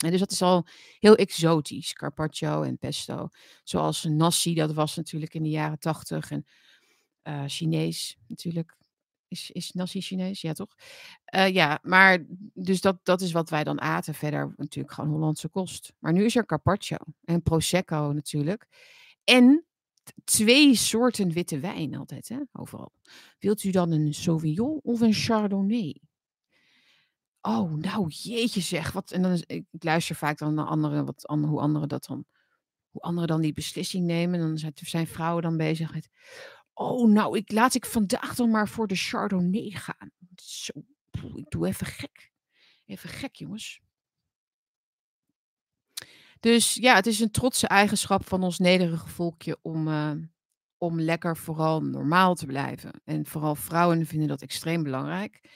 En 0.03 0.12
dus 0.12 0.20
dat 0.20 0.32
is 0.32 0.41
al 0.41 0.67
heel 1.00 1.15
exotisch, 1.15 1.93
carpaccio 1.93 2.62
en 2.62 2.77
pesto. 2.77 3.29
Zoals 3.63 4.03
nasi, 4.03 4.53
dat 4.53 4.74
was 4.74 4.96
natuurlijk 4.96 5.34
in 5.34 5.43
de 5.43 5.50
jaren 5.50 5.79
tachtig. 5.79 6.32
En 6.32 6.46
uh, 7.24 7.43
Chinees 7.48 8.17
natuurlijk. 8.27 8.75
Is, 9.27 9.51
is 9.51 9.72
nasi 9.72 10.01
Chinees? 10.01 10.41
Ja, 10.41 10.53
toch? 10.53 10.75
Uh, 11.36 11.50
ja, 11.50 11.79
maar 11.82 12.25
dus 12.53 12.82
dat, 12.82 13.00
dat 13.03 13.22
is 13.22 13.32
wat 13.32 13.50
wij 13.50 13.63
dan 13.63 13.82
aten. 13.82 14.13
Verder 14.13 14.53
natuurlijk 14.58 14.93
gewoon 14.93 15.10
Hollandse 15.10 15.50
kost. 15.50 15.93
Maar 16.00 16.13
nu 16.13 16.25
is 16.25 16.36
er 16.36 16.46
carpaccio 16.46 16.98
en 17.24 17.41
prosecco 17.41 18.12
natuurlijk. 18.12 18.67
En 19.24 19.65
twee 20.24 20.75
soorten 20.75 21.31
witte 21.31 21.60
wijn 21.60 21.95
altijd, 21.95 22.29
hè, 22.29 22.39
overal. 22.51 22.91
Wilt 23.39 23.63
u 23.63 23.72
dan 23.72 23.91
een 23.91 24.13
Sauvignon 24.13 24.79
of 24.83 25.01
een 25.01 25.13
Chardonnay? 25.13 26.01
Oh, 27.41 27.74
nou 27.74 28.07
jeetje 28.07 28.62
zeg. 28.62 28.91
Wat, 28.91 29.12
en 29.12 29.22
dan 29.22 29.43
ik, 29.45 29.65
luister 29.72 30.15
vaak 30.15 30.38
dan 30.38 30.53
naar 30.53 30.65
anderen, 30.65 31.05
wat, 31.05 31.24
hoe 31.27 31.60
anderen 31.60 31.88
dat 31.88 32.05
dan, 32.05 32.25
hoe 32.89 33.01
anderen 33.01 33.29
dan 33.29 33.41
die 33.41 33.53
beslissing 33.53 34.05
nemen. 34.05 34.39
En 34.39 34.48
dan 34.48 34.57
zijn, 34.57 34.74
zijn 34.75 35.07
vrouwen 35.07 35.43
dan 35.43 35.57
bezig 35.57 35.91
Oh, 36.74 37.10
nou, 37.10 37.38
ik, 37.38 37.51
laat 37.51 37.74
ik 37.75 37.86
vandaag 37.86 38.36
dan 38.36 38.50
maar 38.50 38.69
voor 38.69 38.88
de 38.88 38.95
Chardonnay 38.95 39.69
gaan. 39.69 40.12
Zo, 40.36 40.72
ik 41.36 41.50
doe 41.50 41.67
even 41.67 41.86
gek. 41.86 42.31
Even 42.86 43.10
gek, 43.10 43.36
jongens. 43.36 43.81
Dus 46.43 46.73
ja, 46.73 46.95
het 46.95 47.07
is 47.07 47.19
een 47.19 47.31
trotse 47.31 47.67
eigenschap 47.67 48.27
van 48.27 48.43
ons 48.43 48.59
nederige 48.59 49.07
volkje 49.07 49.57
om, 49.62 49.88
uh, 49.88 50.12
om 50.77 51.01
lekker 51.01 51.38
vooral 51.38 51.81
normaal 51.81 52.35
te 52.35 52.45
blijven. 52.45 53.01
En 53.03 53.25
vooral 53.25 53.55
vrouwen 53.55 54.05
vinden 54.05 54.27
dat 54.27 54.41
extreem 54.41 54.83
belangrijk. 54.83 55.50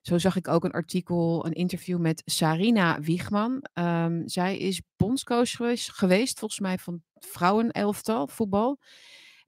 Zo 0.00 0.18
zag 0.18 0.36
ik 0.36 0.48
ook 0.48 0.64
een 0.64 0.70
artikel, 0.70 1.46
een 1.46 1.52
interview 1.52 1.98
met 1.98 2.22
Sarina 2.24 3.00
Wiegman. 3.00 3.64
Um, 3.74 4.28
zij 4.28 4.58
is 4.58 4.82
bondscoach 4.96 5.50
geweest, 5.50 5.92
geweest, 5.92 6.38
volgens 6.38 6.60
mij 6.60 6.78
van 6.78 7.02
vrouwenelftal, 7.14 8.26
voetbal. 8.26 8.80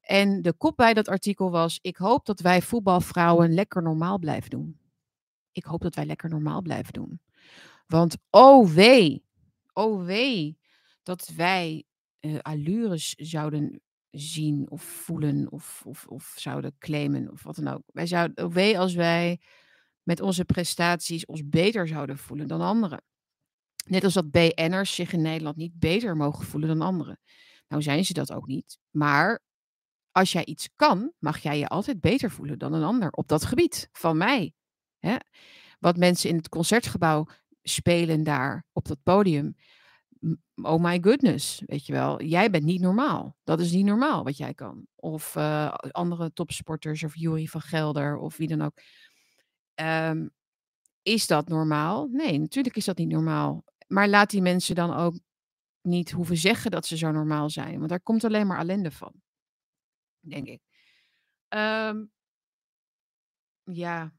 En 0.01 0.43
de 0.43 0.53
kop 0.53 0.77
bij 0.77 0.95
dat 0.95 1.09
artikel 1.09 1.51
was: 1.51 1.79
Ik 1.83 1.97
hoop 1.97 2.27
dat 2.27 2.41
wij 2.41 2.63
voetbalvrouwen 2.63 3.55
lekker 3.55 3.83
normaal 3.83 4.19
blijven 4.19 4.51
doen. 4.51 4.81
Ik 5.53 5.65
hoop 5.65 5.81
dat 5.81 5.95
wij 5.95 6.07
lekker 6.07 6.29
normaal 6.29 6.63
blijven 6.63 6.93
doen. 6.93 7.21
Want 7.87 8.17
oh 8.31 8.69
wee, 8.69 9.25
oh 9.73 10.05
wee, 10.05 10.60
dat 11.11 11.29
wij 11.37 11.85
uh, 12.21 12.39
allures 12.39 13.15
zouden 13.15 13.81
zien 14.11 14.71
of 14.71 14.83
voelen 14.83 15.51
of, 15.53 15.83
of, 15.87 16.07
of 16.07 16.35
zouden 16.37 16.77
claimen 16.79 17.31
of 17.31 17.43
wat 17.43 17.57
dan 17.57 17.69
ook. 17.69 17.83
Wij 17.87 18.07
zouden, 18.07 18.77
als 18.77 18.95
wij 18.95 19.41
met 20.03 20.21
onze 20.21 20.45
prestaties 20.45 21.27
ons 21.27 21.49
beter 21.49 21.89
zouden 21.89 22.19
voelen 22.19 22.49
dan 22.49 22.61
anderen. 22.61 23.03
Net 23.87 24.05
als 24.05 24.15
dat 24.15 24.31
BN'ers 24.31 24.95
zich 24.95 25.13
in 25.13 25.23
Nederland 25.23 25.57
niet 25.57 25.79
beter 25.79 26.17
mogen 26.17 26.45
voelen 26.45 26.69
dan 26.69 26.87
anderen. 26.87 27.21
Nou 27.69 27.83
zijn 27.83 28.05
ze 28.05 28.13
dat 28.13 28.33
ook 28.33 28.47
niet. 28.47 28.79
Maar 28.91 29.43
als 30.11 30.33
jij 30.33 30.45
iets 30.45 30.69
kan, 30.77 31.13
mag 31.19 31.39
jij 31.39 31.59
je 31.59 31.69
altijd 31.69 32.01
beter 32.01 32.31
voelen 32.31 32.59
dan 32.59 32.73
een 32.73 32.85
ander 32.85 33.11
op 33.11 33.29
dat 33.29 33.45
gebied 33.45 33.89
van 33.93 34.17
mij. 34.17 34.53
Hè? 34.99 35.17
Wat 35.79 35.97
mensen 35.97 36.31
in 36.31 36.37
het 36.37 36.49
concertgebouw 36.49 37.27
spelen 37.63 38.23
daar 38.23 38.67
op 38.73 38.89
dat 38.89 39.03
podium. 39.03 39.55
Oh 40.63 40.83
my 40.83 40.99
goodness, 41.03 41.63
weet 41.67 41.87
je 41.87 41.93
wel. 41.93 42.23
Jij 42.23 42.51
bent 42.51 42.65
niet 42.65 42.81
normaal. 42.81 43.37
Dat 43.45 43.61
is 43.61 43.73
niet 43.73 43.85
normaal 43.85 44.25
wat 44.25 44.37
jij 44.37 44.55
kan. 44.55 44.87
Of 44.95 45.35
uh, 45.35 45.75
andere 45.91 46.33
topsporters 46.33 47.03
of 47.03 47.17
Jury 47.17 47.47
van 47.47 47.61
Gelder 47.61 48.17
of 48.17 48.37
wie 48.37 48.49
dan 48.49 48.63
ook. 48.63 48.79
Um, 49.75 50.31
is 51.03 51.27
dat 51.27 51.49
normaal? 51.49 52.07
Nee, 52.07 52.39
natuurlijk 52.39 52.77
is 52.77 52.85
dat 52.85 52.99
niet 52.99 53.09
normaal. 53.09 53.65
Maar 53.87 54.09
laat 54.09 54.31
die 54.31 54.43
mensen 54.43 54.75
dan 54.75 54.95
ook 54.95 55.19
niet 55.83 56.11
hoeven 56.11 56.37
zeggen 56.37 56.71
dat 56.71 56.87
ze 56.87 56.97
zo 56.97 57.11
normaal 57.11 57.51
zijn. 57.51 57.77
Want 57.77 57.89
daar 57.89 58.01
komt 58.01 58.25
alleen 58.25 58.47
maar 58.47 58.59
ellende 58.59 58.91
van. 58.91 59.13
Denk 60.21 60.47
ik. 60.47 60.61
Um, 61.49 62.11
ja. 63.65 64.13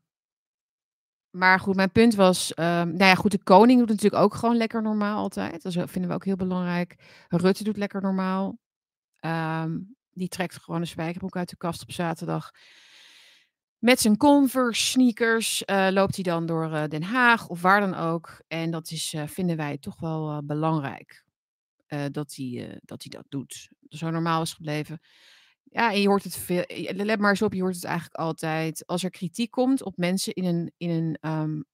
Maar 1.32 1.60
goed, 1.60 1.76
mijn 1.76 1.92
punt 1.92 2.16
was. 2.16 2.52
Um, 2.56 2.66
nou 2.66 2.98
ja, 2.98 3.16
goed, 3.16 3.32
de 3.32 3.44
koning 3.44 3.80
doet 3.80 3.90
natuurlijk 3.90 4.24
ook 4.24 4.34
gewoon 4.34 4.58
lekker 4.58 4.82
normaal 4.82 5.18
altijd. 5.18 5.64
Dat 5.64 5.74
vinden 5.74 6.08
we 6.10 6.16
ook 6.16 6.26
heel 6.26 6.36
belangrijk. 6.36 6.96
Rutte 7.28 7.64
doet 7.64 7.78
lekker 7.78 8.02
normaal. 8.02 8.58
Um, 9.26 9.96
die 10.10 10.28
trekt 10.28 10.58
gewoon 10.58 10.82
een 10.82 10.88
spijkerbroek 10.88 11.36
uit 11.36 11.50
de 11.50 11.58
kast 11.58 11.82
op 11.82 11.92
zaterdag. 11.92 12.52
Met 13.78 14.00
zijn 14.00 14.18
Converse 14.18 14.86
sneakers 14.86 15.64
uh, 15.66 15.88
loopt 15.92 16.16
hij 16.16 16.24
dan 16.24 16.46
door 16.46 16.72
uh, 16.72 16.84
Den 16.88 17.04
Haag 17.04 17.48
of 17.48 17.62
waar 17.62 17.80
dan 17.80 17.96
ook. 17.96 18.42
En 18.48 18.72
dat 18.72 18.92
is, 18.92 19.14
uh, 19.14 19.28
vinden 19.28 19.58
wij 19.58 19.78
toch 19.78 20.00
wel 20.00 20.44
belangrijk. 20.46 21.24
dat, 22.12 22.36
hij, 22.36 22.80
dat 22.82 23.04
hij 23.04 23.10
dat 23.10 23.26
doet. 23.30 23.70
Zo 23.90 24.10
normaal 24.10 24.42
is 24.42 24.54
gebleven. 24.54 25.02
Ja, 25.74 25.92
en 25.92 26.02
je 26.02 26.08
hoort 26.08 26.24
het 26.24 26.36
veel. 26.36 26.64
Let 26.94 27.20
maar 27.20 27.30
eens 27.30 27.42
op, 27.42 27.54
je 27.54 27.62
hoort 27.62 27.76
het 27.76 27.84
eigenlijk 27.84 28.16
altijd. 28.16 28.88
Als 28.88 29.04
er 29.04 29.10
kritiek 29.10 29.52
komt 29.52 29.84
op 29.84 29.98
mensen 29.98 30.34
in 30.34 30.46
een, 30.46 30.72
in 30.78 30.90
een, 30.90 31.32
um, 31.32 31.66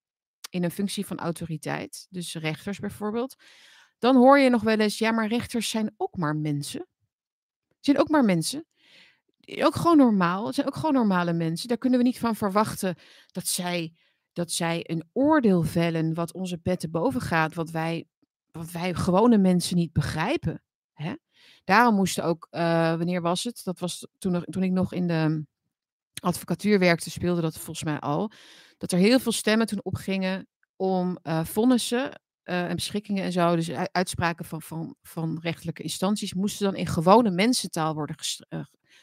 in 0.50 0.64
een 0.64 0.72
functie 0.72 1.06
van 1.06 1.18
autoriteit, 1.18 2.08
dus 2.10 2.34
rechters 2.36 2.80
bijvoorbeeld, 2.80 3.36
dan 3.98 4.16
hoor 4.16 4.40
je 4.40 4.50
nog 4.50 4.62
wel 4.62 4.78
eens, 4.78 4.98
ja, 4.98 5.12
maar 5.12 5.28
rechters 5.28 5.70
zijn 5.70 5.94
ook 5.98 6.18
maar 6.18 6.36
mensen. 6.36 6.88
Zijn 7.80 8.00
ook 8.00 8.10
maar 8.10 8.26
mensen 8.26 8.66
ook 9.56 9.76
gewoon 9.76 9.98
normaal. 9.98 10.46
Het 10.46 10.56
zijn 10.56 10.68
ook 10.68 10.76
gewoon 10.76 10.94
normale 10.94 11.34
mensen. 11.34 11.68
Daar 11.68 11.78
kunnen 11.78 12.00
we 12.00 12.06
niet 12.06 12.20
van 12.20 12.36
verwachten 12.36 12.96
dat 13.32 13.48
zij, 13.48 13.94
dat 14.34 14.52
zij 14.52 14.80
een 14.84 15.10
oordeel 15.14 15.64
vellen 15.64 16.14
wat 16.14 16.34
onze 16.34 16.58
petten 16.58 16.92
boven 16.92 17.22
gaat, 17.22 17.54
wat 17.54 17.70
wij, 17.70 18.08
wat 18.52 18.72
wij 18.72 18.94
gewone 18.94 19.38
mensen 19.38 19.76
niet 19.76 19.94
begrijpen. 19.94 20.64
Hè? 20.94 21.14
Daarom 21.68 21.96
moesten 21.96 22.24
ook, 22.24 22.48
uh, 22.52 22.62
wanneer 22.96 23.22
was 23.22 23.44
het? 23.44 23.62
Dat 23.64 23.80
was 23.80 24.08
toen, 24.18 24.44
toen 24.44 24.64
ik 24.64 24.72
nog 24.72 24.94
in 24.94 25.08
de 25.08 25.46
advocatuur 26.20 26.80
werkte, 26.80 27.10
speelde 27.10 27.42
dat 27.42 27.56
volgens 27.56 27.84
mij 27.84 28.00
al. 28.00 28.32
Dat 28.78 28.92
er 28.92 28.98
heel 28.98 29.20
veel 29.20 29.32
stemmen 29.32 29.68
toen 29.68 29.84
opgingen 29.84 30.48
om 30.76 31.20
uh, 31.24 31.46
vonnissen 31.46 32.22
uh, 32.44 32.70
en 32.70 32.76
beschikkingen 32.76 33.24
en 33.24 33.32
zo, 33.32 33.56
dus 33.56 33.72
uitspraken 33.72 34.46
van, 34.46 34.62
van, 34.62 34.96
van 35.02 35.40
rechtelijke 35.42 35.84
instanties, 35.84 36.34
moesten 36.34 36.66
dan 36.66 36.76
in 36.76 36.88
gewone 36.88 37.32
mensentaal 37.32 37.94
worden 37.94 38.16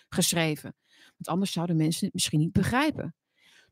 geschreven. 0.08 0.74
Want 0.96 1.28
anders 1.28 1.52
zouden 1.52 1.76
mensen 1.76 2.04
het 2.04 2.14
misschien 2.14 2.40
niet 2.40 2.52
begrijpen. 2.52 3.14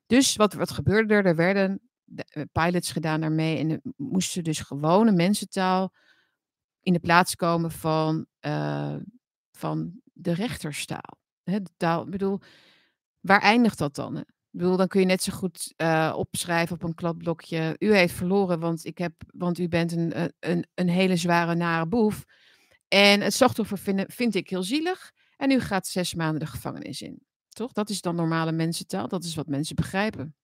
Dus 0.06 0.36
wat, 0.36 0.52
wat 0.52 0.70
gebeurde 0.70 1.14
er? 1.14 1.26
Er 1.26 1.36
werden 1.36 1.80
eh, 2.14 2.42
pilots 2.52 2.92
gedaan 2.92 3.20
daarmee 3.20 3.58
en 3.58 3.94
moesten 3.96 4.44
dus 4.44 4.60
gewone 4.60 5.12
mensentaal 5.12 5.92
in 6.82 6.92
de 6.92 7.00
plaats 7.00 7.36
komen 7.36 7.70
van, 7.70 8.26
uh, 8.40 8.96
van 9.52 10.00
de 10.12 10.32
rechterstaal. 10.32 11.18
Hè, 11.42 11.60
de 11.62 11.70
taal, 11.76 12.04
ik 12.04 12.10
bedoel, 12.10 12.40
waar 13.20 13.40
eindigt 13.40 13.78
dat 13.78 13.94
dan? 13.94 14.16
Ik 14.16 14.58
bedoel, 14.58 14.76
dan 14.76 14.88
kun 14.88 15.00
je 15.00 15.06
net 15.06 15.22
zo 15.22 15.32
goed 15.32 15.74
uh, 15.76 16.14
opschrijven 16.16 16.74
op 16.74 16.82
een 16.82 16.94
kladblokje. 16.94 17.76
U 17.78 17.94
heeft 17.94 18.14
verloren, 18.14 18.60
want, 18.60 18.84
ik 18.84 18.98
heb, 18.98 19.12
want 19.26 19.58
u 19.58 19.68
bent 19.68 19.92
een, 19.92 20.32
een, 20.38 20.66
een 20.74 20.88
hele 20.88 21.16
zware, 21.16 21.54
nare 21.54 21.86
boef. 21.86 22.24
En 22.88 23.20
het 23.20 23.34
slachtoffer 23.34 23.78
vind, 23.78 24.12
vind 24.12 24.34
ik 24.34 24.50
heel 24.50 24.62
zielig. 24.62 25.12
En 25.36 25.50
u 25.50 25.60
gaat 25.60 25.86
zes 25.86 26.14
maanden 26.14 26.40
de 26.40 26.46
gevangenis 26.46 27.02
in. 27.02 27.22
Toch? 27.48 27.72
Dat 27.72 27.90
is 27.90 28.00
dan 28.00 28.14
normale 28.14 28.52
mensentaal. 28.52 29.08
Dat 29.08 29.24
is 29.24 29.34
wat 29.34 29.46
mensen 29.46 29.76
begrijpen. 29.76 30.36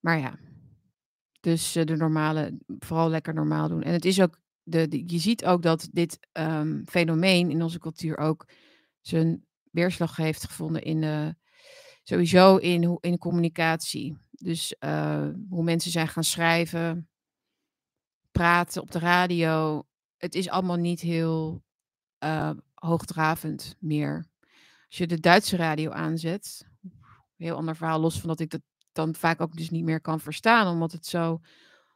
Maar 0.00 0.18
ja, 0.18 0.38
dus 1.40 1.76
uh, 1.76 1.84
de 1.84 1.96
normale, 1.96 2.58
vooral 2.78 3.08
lekker 3.08 3.34
normaal 3.34 3.68
doen. 3.68 3.82
En 3.82 3.92
het 3.92 4.04
is 4.04 4.20
ook, 4.20 4.40
de, 4.62 5.02
je 5.06 5.18
ziet 5.18 5.44
ook 5.44 5.62
dat 5.62 5.88
dit 5.92 6.18
um, 6.32 6.82
fenomeen 6.86 7.50
in 7.50 7.62
onze 7.62 7.78
cultuur 7.78 8.18
ook 8.18 8.48
zijn 9.00 9.46
weerslag 9.70 10.16
heeft 10.16 10.44
gevonden 10.44 10.82
in 10.82 11.00
de, 11.00 11.34
sowieso 12.02 12.56
in, 12.56 12.98
in 13.00 13.18
communicatie. 13.18 14.16
Dus 14.30 14.74
uh, 14.80 15.28
hoe 15.48 15.64
mensen 15.64 15.90
zijn 15.90 16.08
gaan 16.08 16.24
schrijven, 16.24 17.08
praten 18.30 18.82
op 18.82 18.90
de 18.90 18.98
radio. 18.98 19.86
Het 20.16 20.34
is 20.34 20.48
allemaal 20.48 20.76
niet 20.76 21.00
heel 21.00 21.62
hoogdravend 22.74 23.76
meer. 23.78 24.26
Als 24.86 24.98
je 24.98 25.06
de 25.06 25.20
Duitse 25.20 25.56
radio 25.56 25.90
aanzet, 25.90 26.68
heel 27.36 27.56
ander 27.56 27.76
verhaal, 27.76 28.00
los 28.00 28.20
van 28.20 28.28
dat 28.28 28.40
ik 28.40 28.50
dat 28.50 28.60
dan 28.98 29.14
vaak 29.14 29.40
ook 29.40 29.56
dus 29.56 29.70
niet 29.70 29.84
meer 29.84 30.00
kan 30.00 30.20
verstaan, 30.20 30.66
omdat 30.66 30.92
het 30.92 31.06
zo 31.06 31.40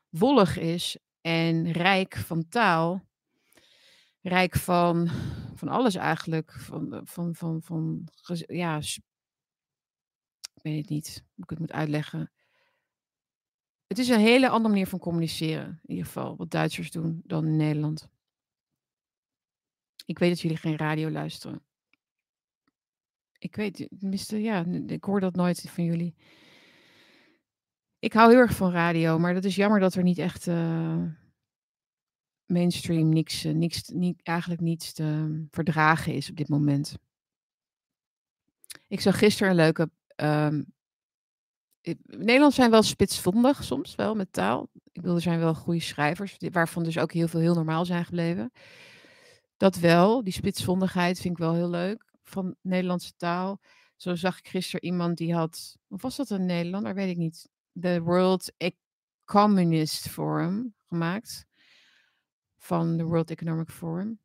wollig 0.08 0.58
is 0.58 0.96
en 1.20 1.72
rijk 1.72 2.16
van 2.16 2.48
taal, 2.48 3.06
rijk 4.20 4.56
van, 4.56 5.08
van 5.54 5.68
alles 5.68 5.94
eigenlijk, 5.94 6.52
van, 6.52 7.00
van, 7.04 7.34
van, 7.34 7.62
van, 7.62 8.08
ja, 8.46 8.76
ik 10.54 10.62
weet 10.62 10.76
het 10.76 10.88
niet 10.88 11.24
hoe 11.34 11.44
ik 11.44 11.50
het 11.50 11.58
moet 11.58 11.72
uitleggen. 11.72 12.32
Het 13.86 13.98
is 13.98 14.08
een 14.08 14.20
hele 14.20 14.48
andere 14.48 14.68
manier 14.68 14.86
van 14.86 14.98
communiceren, 14.98 15.66
in 15.66 15.90
ieder 15.90 16.04
geval, 16.04 16.36
wat 16.36 16.50
Duitsers 16.50 16.90
doen 16.90 17.20
dan 17.24 17.46
in 17.46 17.56
Nederland. 17.56 18.08
Ik 20.06 20.18
weet 20.18 20.30
dat 20.30 20.40
jullie 20.40 20.56
geen 20.56 20.76
radio 20.76 21.10
luisteren. 21.10 21.62
Ik 23.38 23.56
weet, 23.56 23.88
tenminste, 23.98 24.42
ja, 24.42 24.64
ik 24.86 25.04
hoor 25.04 25.20
dat 25.20 25.34
nooit 25.34 25.70
van 25.70 25.84
jullie. 25.84 26.14
Ik 28.02 28.12
hou 28.12 28.30
heel 28.30 28.40
erg 28.40 28.56
van 28.56 28.70
radio, 28.70 29.18
maar 29.18 29.34
dat 29.34 29.44
is 29.44 29.54
jammer 29.54 29.80
dat 29.80 29.94
er 29.94 30.02
niet 30.02 30.18
echt 30.18 30.46
uh, 30.46 31.04
mainstream 32.46 33.08
niks, 33.08 33.44
uh, 33.44 33.54
niks 33.54 33.88
niet, 33.88 34.22
eigenlijk 34.22 34.60
niets 34.60 34.92
te 34.92 35.40
verdragen 35.50 36.14
is 36.14 36.30
op 36.30 36.36
dit 36.36 36.48
moment. 36.48 36.94
Ik 38.88 39.00
zag 39.00 39.18
gisteren 39.18 39.50
een 39.50 39.56
leuke. 39.56 39.90
Um, 40.16 40.72
Nederland 42.04 42.54
zijn 42.54 42.70
wel 42.70 42.82
spitsvondig 42.82 43.64
soms 43.64 43.94
wel 43.94 44.14
met 44.14 44.32
taal. 44.32 44.68
Ik 44.72 45.00
bedoel, 45.00 45.14
er 45.14 45.20
zijn 45.20 45.38
wel 45.38 45.54
goede 45.54 45.80
schrijvers, 45.80 46.36
waarvan 46.38 46.82
dus 46.82 46.98
ook 46.98 47.12
heel 47.12 47.28
veel 47.28 47.40
heel 47.40 47.54
normaal 47.54 47.84
zijn 47.84 48.04
gebleven. 48.04 48.52
Dat 49.56 49.76
wel, 49.76 50.24
die 50.24 50.32
spitsvondigheid 50.32 51.20
vind 51.20 51.34
ik 51.34 51.44
wel 51.44 51.54
heel 51.54 51.70
leuk 51.70 52.12
van 52.22 52.56
Nederlandse 52.60 53.12
taal. 53.16 53.60
Zo 53.96 54.14
zag 54.14 54.38
ik 54.38 54.48
gisteren 54.48 54.84
iemand 54.84 55.16
die 55.16 55.34
had, 55.34 55.76
of 55.88 56.02
was 56.02 56.16
dat 56.16 56.30
een 56.30 56.46
Nederlander, 56.46 56.94
weet 56.94 57.10
ik 57.10 57.16
niet, 57.16 57.50
de 57.72 58.02
World 58.02 58.52
Communist 59.24 60.08
Forum 60.08 60.74
gemaakt. 60.88 61.46
Van 62.58 62.96
de 62.96 63.04
World 63.04 63.30
Economic 63.30 63.70
Forum. 63.70 64.20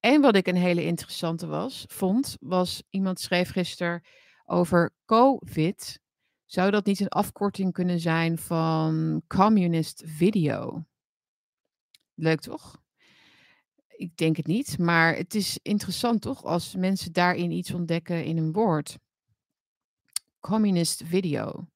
En 0.00 0.20
wat 0.20 0.36
ik 0.36 0.46
een 0.46 0.56
hele 0.56 0.84
interessante 0.84 1.46
was, 1.46 1.84
vond, 1.88 2.36
was 2.40 2.82
iemand 2.90 3.20
schreef 3.20 3.50
gisteren 3.50 4.02
over 4.44 4.94
COVID. 5.04 6.00
Zou 6.44 6.70
dat 6.70 6.84
niet 6.84 7.00
een 7.00 7.08
afkorting 7.08 7.72
kunnen 7.72 8.00
zijn 8.00 8.38
van 8.38 9.22
Communist 9.26 10.02
Video? 10.06 10.84
Leuk 12.14 12.40
toch? 12.40 12.80
ik 14.00 14.16
denk 14.16 14.36
het 14.36 14.46
niet, 14.46 14.78
maar 14.78 15.16
het 15.16 15.34
is 15.34 15.58
interessant 15.62 16.22
toch 16.22 16.44
als 16.44 16.74
mensen 16.74 17.12
daarin 17.12 17.50
iets 17.50 17.72
ontdekken 17.72 18.24
in 18.24 18.36
een 18.36 18.52
woord. 18.52 18.98
Communist 20.38 21.02
video. 21.04 21.68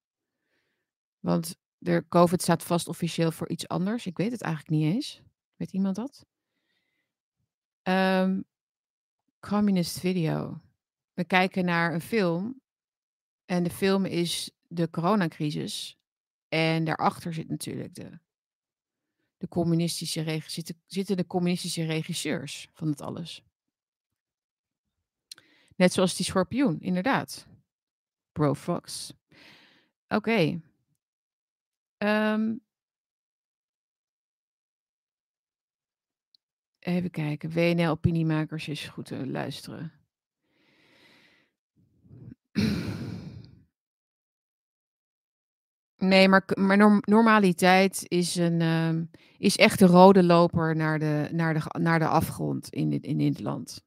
Want 1.25 1.57
de 1.79 2.05
COVID 2.09 2.43
staat 2.43 2.63
vast 2.63 2.89
officieel 2.89 3.31
voor 3.31 3.49
iets 3.49 3.69
anders. 3.69 4.07
Ik 4.07 4.17
weet 4.17 4.33
het 4.33 4.41
eigenlijk 4.41 4.75
niet 4.75 4.95
eens. 4.95 5.23
Weet 5.57 5.73
iemand 5.73 5.97
dat? 5.97 6.27
Um, 7.83 8.45
Communist 9.41 10.01
video. 10.01 10.61
We 11.13 11.25
kijken 11.25 11.65
naar 11.65 11.95
een 11.95 12.01
film. 12.01 12.61
En 13.45 13.63
de 13.63 13.71
film 13.71 14.05
is 14.05 14.51
de 14.69 14.91
coronacrisis. 14.91 15.99
En 16.49 16.85
daarachter 16.85 17.35
zit 17.35 17.49
natuurlijk 17.49 17.95
de, 17.95 18.19
de 19.37 19.49
communistische 19.49 20.43
zitten, 20.47 20.83
zitten 20.87 21.17
de 21.17 21.27
communistische 21.27 21.85
regisseurs 21.85 22.69
van 22.73 22.89
het 22.89 23.01
alles. 23.01 23.43
Net 25.77 25.93
zoals 25.93 26.17
die 26.17 26.27
schorpioen, 26.27 26.81
inderdaad. 26.81 27.47
Bro 28.33 28.55
Fox. 28.55 29.15
Oké. 30.09 30.61
Ehm, 32.05 32.55
even 36.79 37.11
kijken. 37.11 37.51
WNL 37.51 37.91
Opiniemakers 37.91 38.69
is 38.69 38.89
goed 38.89 39.05
te 39.07 39.27
luisteren. 39.27 39.93
Nee, 45.97 46.29
maar, 46.29 46.45
maar 46.55 46.77
norm- 46.77 47.03
normaliteit 47.05 48.05
is, 48.09 48.35
een, 48.37 48.61
ehm, 48.61 49.05
is 49.39 49.57
echt 49.57 49.79
de 49.79 49.87
rode 49.87 50.23
loper 50.23 50.77
naar 50.77 50.99
de, 50.99 51.29
naar 51.33 51.55
de, 51.55 51.79
naar 51.79 51.99
de 51.99 52.07
afgrond 52.07 52.69
in 52.69 52.91
dit, 52.91 53.05
in 53.05 53.19
dit 53.19 53.41
land. 53.41 53.85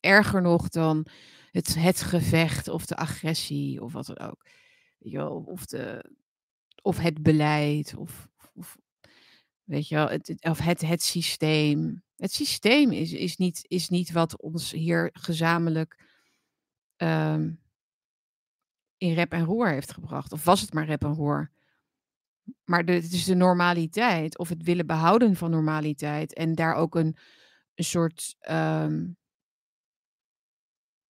Erger 0.00 0.42
nog 0.42 0.68
dan 0.68 1.06
het, 1.50 1.74
het 1.74 2.02
gevecht 2.02 2.68
of 2.68 2.86
de 2.86 2.96
agressie 2.96 3.82
of 3.82 3.92
wat 3.92 4.06
dan 4.06 4.18
ook. 4.18 4.46
Of, 5.46 5.66
de, 5.66 6.04
of 6.82 6.98
het 6.98 7.22
beleid 7.22 7.94
of, 7.96 8.28
weet 9.64 9.88
je 9.88 9.94
wel, 9.94 10.08
het, 10.08 10.26
het- 10.28 10.44
of 10.44 10.58
het, 10.58 10.80
het 10.80 11.02
systeem. 11.02 12.02
Het 12.16 12.32
systeem 12.32 12.92
is, 12.92 13.12
is, 13.12 13.36
niet, 13.36 13.64
is 13.68 13.88
niet 13.88 14.12
wat 14.12 14.40
ons 14.40 14.70
hier 14.72 15.08
gezamenlijk 15.12 15.98
ehm, 16.96 17.52
in 18.96 19.12
rep 19.14 19.32
en 19.32 19.44
roer 19.44 19.68
heeft 19.68 19.92
gebracht. 19.92 20.32
Of 20.32 20.44
was 20.44 20.60
het 20.60 20.72
maar 20.72 20.84
rep 20.86 21.02
en 21.04 21.14
roer? 21.14 21.50
Maar 22.64 22.84
de, 22.84 22.92
het 22.92 23.12
is 23.12 23.24
de 23.24 23.34
normaliteit, 23.34 24.38
of 24.38 24.48
het 24.48 24.62
willen 24.62 24.86
behouden 24.86 25.36
van 25.36 25.50
normaliteit. 25.50 26.34
En 26.34 26.54
daar 26.54 26.74
ook 26.74 26.94
een, 26.94 27.16
een 27.74 27.84
soort, 27.84 28.36
ehm, 28.40 29.06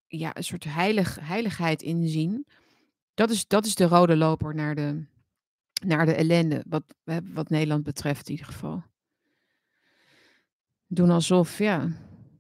ja, 0.06 0.36
een 0.36 0.44
soort 0.44 0.64
heilig, 0.64 1.18
heiligheid 1.20 1.82
in 1.82 2.08
zien. 2.08 2.46
Dat 3.14 3.30
is, 3.30 3.46
dat 3.46 3.66
is 3.66 3.74
de 3.74 3.84
rode 3.84 4.16
loper 4.16 4.54
naar 4.54 4.74
de, 4.74 5.04
naar 5.80 6.06
de 6.06 6.14
ellende, 6.14 6.64
wat, 6.68 6.84
wat 7.32 7.50
Nederland 7.50 7.82
betreft 7.82 8.26
in 8.28 8.30
ieder 8.30 8.46
geval. 8.46 8.82
Doen 10.86 11.10
alsof, 11.10 11.58
ja. 11.58 11.88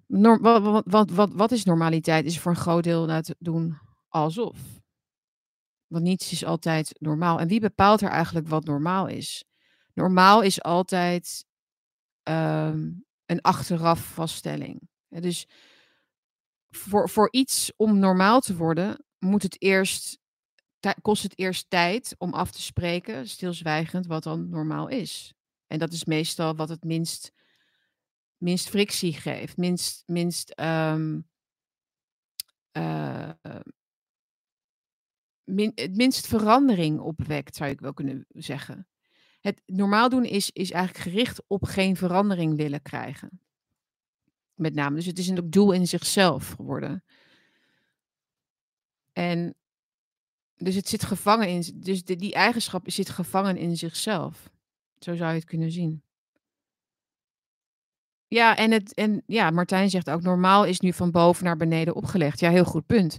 Norm, 0.06 0.42
wat, 0.42 0.84
wat, 0.84 1.10
wat, 1.10 1.30
wat, 1.32 1.52
is 1.52 1.64
normaliteit? 1.64 2.24
Is 2.24 2.40
voor 2.40 2.50
een 2.50 2.58
groot 2.58 2.84
deel 2.84 3.06
laten 3.06 3.36
doen 3.38 3.78
alsof. 4.08 4.58
Want 5.86 6.04
niets 6.04 6.32
is 6.32 6.44
altijd 6.44 6.96
normaal. 6.98 7.40
En 7.40 7.48
wie 7.48 7.60
bepaalt 7.60 8.00
er 8.00 8.10
eigenlijk 8.10 8.48
wat 8.48 8.64
normaal 8.64 9.06
is? 9.06 9.44
Normaal 9.94 10.42
is 10.42 10.62
altijd 10.62 11.44
ehm, 12.22 12.90
een 13.26 13.40
achteraf 13.40 14.12
vaststelling. 14.12 14.88
Dus 15.08 15.46
voor, 16.70 17.08
voor 17.08 17.28
iets 17.30 17.72
om 17.76 17.98
normaal 17.98 18.40
te 18.40 18.56
worden, 18.56 19.04
moet 19.18 19.42
het 19.42 19.62
eerst, 19.62 20.18
kost 21.02 21.22
het 21.22 21.38
eerst 21.38 21.70
tijd 21.70 22.14
om 22.18 22.32
af 22.32 22.50
te 22.50 22.62
spreken, 22.62 23.28
stilzwijgend, 23.28 24.06
wat 24.06 24.22
dan 24.22 24.48
normaal 24.48 24.88
is. 24.88 25.34
En 25.66 25.78
dat 25.78 25.92
is 25.92 26.04
meestal 26.04 26.56
wat 26.56 26.68
het 26.68 26.84
minst, 26.84 27.32
minst 28.36 28.68
frictie 28.68 29.12
geeft, 29.12 29.56
minst, 29.56 30.02
minst 30.06 30.50
ehm, 30.50 31.20
eh, 32.72 33.30
min, 35.44 35.72
het 35.74 35.96
minst 35.96 36.26
verandering 36.26 37.00
opwekt, 37.00 37.56
zou 37.56 37.70
ik 37.70 37.80
wel 37.80 37.94
kunnen 37.94 38.26
zeggen. 38.28 38.88
Het 39.40 39.62
normaal 39.66 40.08
doen 40.08 40.24
is, 40.24 40.50
is 40.50 40.70
eigenlijk 40.70 41.04
gericht 41.04 41.42
op 41.46 41.64
geen 41.64 41.96
verandering 41.96 42.56
willen 42.56 42.82
krijgen. 42.82 43.40
Met 44.54 44.74
name. 44.74 44.96
Dus 44.96 45.06
het 45.06 45.18
is 45.18 45.28
een 45.28 45.50
doel 45.50 45.72
in 45.72 45.86
zichzelf 45.86 46.48
geworden. 46.48 47.04
En 49.12 49.54
dus 50.62 50.74
het 50.74 50.88
zit 50.88 51.04
gevangen 51.04 51.48
in. 51.48 51.64
Dus 51.74 52.04
de- 52.04 52.16
die 52.16 52.32
eigenschap 52.34 52.90
zit 52.90 53.10
gevangen 53.10 53.56
in 53.56 53.76
zichzelf. 53.76 54.50
Zo 54.98 55.14
zou 55.16 55.30
je 55.30 55.36
het 55.36 55.44
kunnen 55.44 55.70
zien. 55.70 56.02
Ja, 58.28 58.56
en, 58.56 58.70
het, 58.70 58.94
en 58.94 59.22
ja, 59.26 59.50
Martijn 59.50 59.90
zegt 59.90 60.10
ook, 60.10 60.22
normaal 60.22 60.64
is 60.64 60.80
nu 60.80 60.92
van 60.92 61.10
boven 61.10 61.44
naar 61.44 61.56
beneden 61.56 61.94
opgelegd. 61.94 62.40
Ja, 62.40 62.50
heel 62.50 62.64
goed 62.64 62.86
punt. 62.86 63.16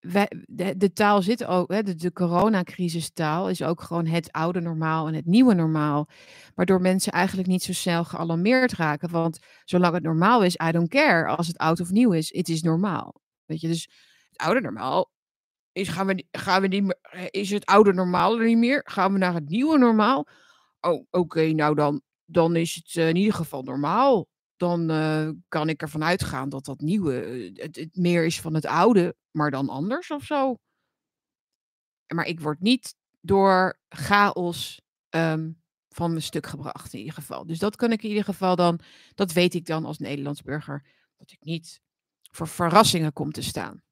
Wij, 0.00 0.30
de, 0.76 0.92
taal 0.92 1.22
zit 1.22 1.44
ook, 1.44 1.72
hè, 1.72 1.82
de, 1.82 1.94
de 1.94 2.12
coronacrisistaal 2.12 3.48
is 3.48 3.62
ook 3.62 3.80
gewoon 3.80 4.06
het 4.06 4.32
oude 4.32 4.60
normaal 4.60 5.06
en 5.06 5.14
het 5.14 5.26
nieuwe 5.26 5.54
normaal. 5.54 6.08
Waardoor 6.54 6.80
mensen 6.80 7.12
eigenlijk 7.12 7.48
niet 7.48 7.62
zo 7.62 7.72
snel 7.72 8.04
gealarmeerd 8.04 8.72
raken. 8.72 9.10
Want 9.10 9.38
zolang 9.64 9.94
het 9.94 10.02
normaal 10.02 10.42
is, 10.42 10.56
I 10.68 10.70
don't 10.70 10.88
care. 10.88 11.26
Als 11.36 11.46
het 11.46 11.58
oud 11.58 11.80
of 11.80 11.90
nieuw 11.90 12.12
is, 12.12 12.34
het 12.34 12.48
is 12.48 12.62
normaal. 12.62 13.14
Weet 13.44 13.60
je, 13.60 13.68
dus 13.68 13.88
het 14.28 14.38
oude 14.38 14.60
normaal 14.60 15.12
is, 15.74 15.88
gaan 15.88 16.06
we, 16.06 16.24
gaan 16.30 16.62
we 16.62 16.68
niet 16.68 16.96
is 17.30 17.50
het 17.50 17.66
oude 17.66 17.92
normaal 17.92 18.38
er 18.38 18.46
niet 18.46 18.58
meer? 18.58 18.80
Gaan 18.84 19.12
we 19.12 19.18
naar 19.18 19.34
het 19.34 19.48
nieuwe 19.48 19.78
normaal? 19.78 20.26
Oh, 20.80 21.06
oké, 21.10 21.52
nou 21.52 21.74
dan, 21.74 22.02
dan 22.24 22.56
is 22.56 22.74
het 22.74 22.96
eh, 22.96 23.08
in 23.08 23.16
ieder 23.16 23.34
geval 23.34 23.62
normaal. 23.62 24.28
Dan 24.56 24.90
eh, 24.90 25.28
kan 25.48 25.68
ik 25.68 25.82
ervan 25.82 26.04
uitgaan 26.04 26.48
dat 26.48 26.64
dat 26.64 26.80
nieuwe 26.80 27.20
eh, 27.20 27.62
het, 27.64 27.76
het 27.76 27.96
meer 27.96 28.24
is 28.24 28.40
van 28.40 28.54
het 28.54 28.66
oude, 28.66 29.16
maar 29.30 29.50
dan 29.50 29.68
anders 29.68 30.10
of 30.10 30.24
zo. 30.24 30.56
Maar 32.14 32.26
ik 32.26 32.40
word 32.40 32.60
niet 32.60 32.94
door 33.20 33.78
chaos 33.88 34.80
ehm, 35.08 35.50
van 35.88 36.10
mijn 36.10 36.22
stuk 36.22 36.46
gebracht 36.46 36.92
in 36.92 36.98
ieder 36.98 37.14
geval. 37.14 37.46
Dus 37.46 37.58
dat 37.58 37.76
kan 37.76 37.92
ik 37.92 38.02
in 38.02 38.08
ieder 38.08 38.24
geval 38.24 38.56
dan, 38.56 38.80
dat 39.14 39.32
weet 39.32 39.54
ik 39.54 39.66
dan 39.66 39.84
als 39.84 39.98
Nederlands 39.98 40.42
burger, 40.42 40.86
dat 41.16 41.30
ik 41.30 41.38
niet 41.40 41.80
voor 42.30 42.48
verrassingen 42.48 43.12
kom 43.12 43.32
te 43.32 43.42
staan. 43.42 43.83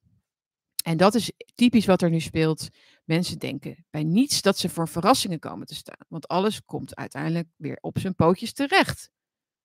En 0.83 0.97
dat 0.97 1.15
is 1.15 1.31
typisch 1.55 1.85
wat 1.85 2.01
er 2.01 2.09
nu 2.09 2.19
speelt. 2.19 2.67
Mensen 3.03 3.39
denken 3.39 3.85
bij 3.89 4.03
niets 4.03 4.41
dat 4.41 4.57
ze 4.57 4.69
voor 4.69 4.87
verrassingen 4.87 5.39
komen 5.39 5.67
te 5.67 5.75
staan. 5.75 6.05
Want 6.07 6.27
alles 6.27 6.65
komt 6.65 6.95
uiteindelijk 6.95 7.47
weer 7.55 7.77
op 7.81 7.99
zijn 7.99 8.15
pootjes 8.15 8.53
terecht. 8.53 9.11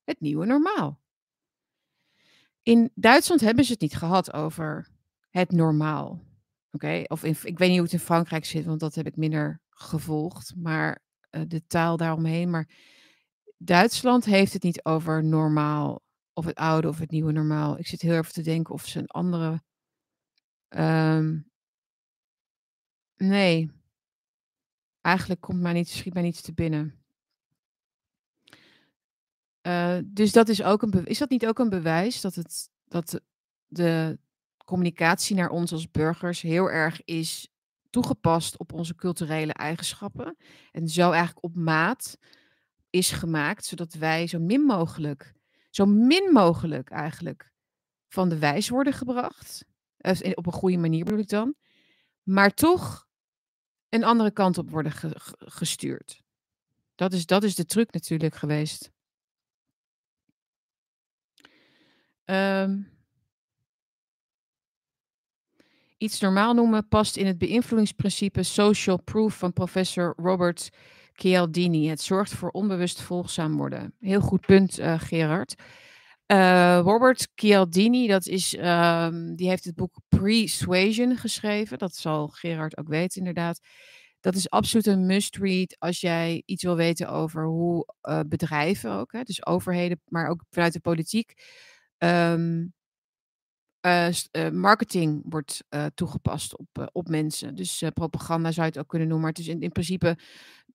Het 0.04 0.20
nieuwe 0.20 0.46
normaal. 0.46 1.00
In 2.62 2.90
Duitsland 2.94 3.40
hebben 3.40 3.64
ze 3.64 3.72
het 3.72 3.80
niet 3.80 3.96
gehad 3.96 4.32
over 4.32 4.88
het 5.30 5.52
normaal. 5.52 6.26
Oké, 6.70 7.04
of 7.06 7.24
ik 7.24 7.58
weet 7.58 7.68
niet 7.68 7.76
hoe 7.76 7.82
het 7.86 7.92
in 7.92 7.98
Frankrijk 7.98 8.44
zit, 8.44 8.64
want 8.64 8.80
dat 8.80 8.94
heb 8.94 9.06
ik 9.06 9.16
minder 9.16 9.60
gevolgd. 9.70 10.54
Maar 10.56 11.02
eh, 11.30 11.42
de 11.46 11.66
taal 11.66 11.96
daaromheen. 11.96 12.50
Maar 12.50 12.68
Duitsland 13.56 14.24
heeft 14.24 14.52
het 14.52 14.62
niet 14.62 14.84
over 14.84 15.24
normaal. 15.24 16.02
Of 16.32 16.44
het 16.44 16.56
oude 16.56 16.88
of 16.88 16.98
het 16.98 17.10
nieuwe 17.10 17.32
normaal. 17.32 17.78
Ik 17.78 17.86
zit 17.86 18.00
heel 18.00 18.16
even 18.16 18.32
te 18.32 18.42
denken 18.42 18.74
of 18.74 18.86
ze 18.86 18.98
een 18.98 19.06
andere. 19.06 19.62
Ehm, 20.68 21.38
nee, 23.16 23.70
eigenlijk 25.00 25.40
komt 25.40 25.60
mij 25.60 25.72
niet, 25.72 25.88
schiet 25.88 26.14
mij 26.14 26.22
niets 26.22 26.40
te 26.40 26.52
binnen. 26.52 26.98
Eh, 29.60 29.98
dus 30.04 30.32
dat 30.32 30.48
is 30.48 30.62
ook 30.62 30.82
een. 30.82 31.06
Is 31.06 31.18
dat 31.18 31.30
niet 31.30 31.46
ook 31.46 31.58
een 31.58 31.68
bewijs 31.68 32.20
dat, 32.20 32.34
het, 32.34 32.70
dat 32.84 33.20
de 33.66 34.18
communicatie 34.64 35.36
naar 35.36 35.50
ons 35.50 35.72
als 35.72 35.90
burgers 35.90 36.40
heel 36.40 36.70
erg 36.70 37.04
is 37.04 37.52
toegepast 37.90 38.58
op 38.58 38.72
onze 38.72 38.94
culturele 38.94 39.52
eigenschappen? 39.52 40.36
En 40.72 40.88
zo 40.88 41.10
eigenlijk 41.10 41.44
op 41.44 41.54
maat 41.54 42.18
is 42.90 43.10
gemaakt, 43.10 43.64
zodat 43.64 43.94
wij 43.94 44.26
zo 44.26 44.38
min 44.38 44.60
mogelijk, 44.60 45.34
zo 45.70 45.86
min 45.86 46.32
mogelijk 46.32 46.90
eigenlijk 46.90 47.52
van 48.08 48.28
de 48.28 48.38
wijs 48.38 48.68
worden 48.68 48.92
gebracht. 48.92 49.64
Op 50.34 50.46
een 50.46 50.52
goede 50.52 50.76
manier 50.76 51.04
bedoel 51.04 51.20
ik 51.20 51.28
dan. 51.28 51.54
Maar 52.22 52.54
toch 52.54 53.08
een 53.88 54.04
andere 54.04 54.30
kant 54.30 54.58
op 54.58 54.70
worden 54.70 54.92
ge- 54.92 55.18
ge- 55.20 55.36
gestuurd. 55.38 56.22
Dat 56.94 57.12
is, 57.12 57.26
dat 57.26 57.42
is 57.44 57.54
de 57.54 57.64
truc 57.64 57.92
natuurlijk 57.92 58.34
geweest. 58.34 58.90
Ehm, 62.24 62.82
iets 65.98 66.20
normaal 66.20 66.54
noemen 66.54 66.88
past 66.88 67.16
in 67.16 67.26
het 67.26 67.38
beïnvloedingsprincipe 67.38 68.42
social 68.42 69.02
proof 69.02 69.38
van 69.38 69.52
professor 69.52 70.14
Robert 70.16 70.70
Cialdini. 71.12 71.88
Het 71.88 72.00
zorgt 72.00 72.34
voor 72.34 72.50
onbewust 72.50 73.00
volgzaam 73.00 73.56
worden. 73.56 73.94
Heel 73.98 74.20
goed 74.20 74.40
punt, 74.40 74.78
eh, 74.78 75.00
Gerard. 75.00 75.54
Eh, 76.28 76.80
Robert 76.82 77.28
Cialdini, 77.34 78.06
dat 78.06 78.26
is, 78.26 78.54
ehm, 78.54 79.34
die 79.34 79.48
heeft 79.48 79.64
het 79.64 79.74
boek 79.74 80.00
Persuasion 80.08 81.16
geschreven. 81.16 81.78
Dat 81.78 81.94
zal 81.94 82.28
Gerard 82.28 82.76
ook 82.76 82.88
weten, 82.88 83.18
inderdaad. 83.18 83.60
Dat 84.20 84.34
is 84.34 84.50
absoluut 84.50 84.86
een 84.86 85.06
must-read 85.06 85.76
als 85.78 86.00
jij 86.00 86.42
iets 86.46 86.62
wil 86.62 86.76
weten 86.76 87.08
over 87.08 87.44
hoe 87.44 87.94
eh, 88.00 88.20
bedrijven 88.26 88.92
ook, 88.92 89.12
hè, 89.12 89.22
dus 89.22 89.46
overheden, 89.46 90.00
maar 90.04 90.28
ook 90.28 90.44
vanuit 90.50 90.72
de 90.72 90.80
politiek, 90.80 91.32
ehm, 91.98 92.66
uh, 93.86 94.08
marketing 94.52 95.22
wordt 95.28 95.64
toegepast 95.94 96.56
op, 96.58 96.88
op 96.92 97.08
mensen. 97.08 97.54
Dus 97.54 97.82
propaganda 97.94 98.52
zou 98.52 98.66
je 98.66 98.72
het 98.72 98.80
ook 98.80 98.88
kunnen 98.88 99.08
noemen. 99.08 99.26
Maar 99.26 99.36
het 99.36 99.46
is 99.46 99.54
in, 99.54 99.60
in 99.60 99.72
principe 99.72 100.18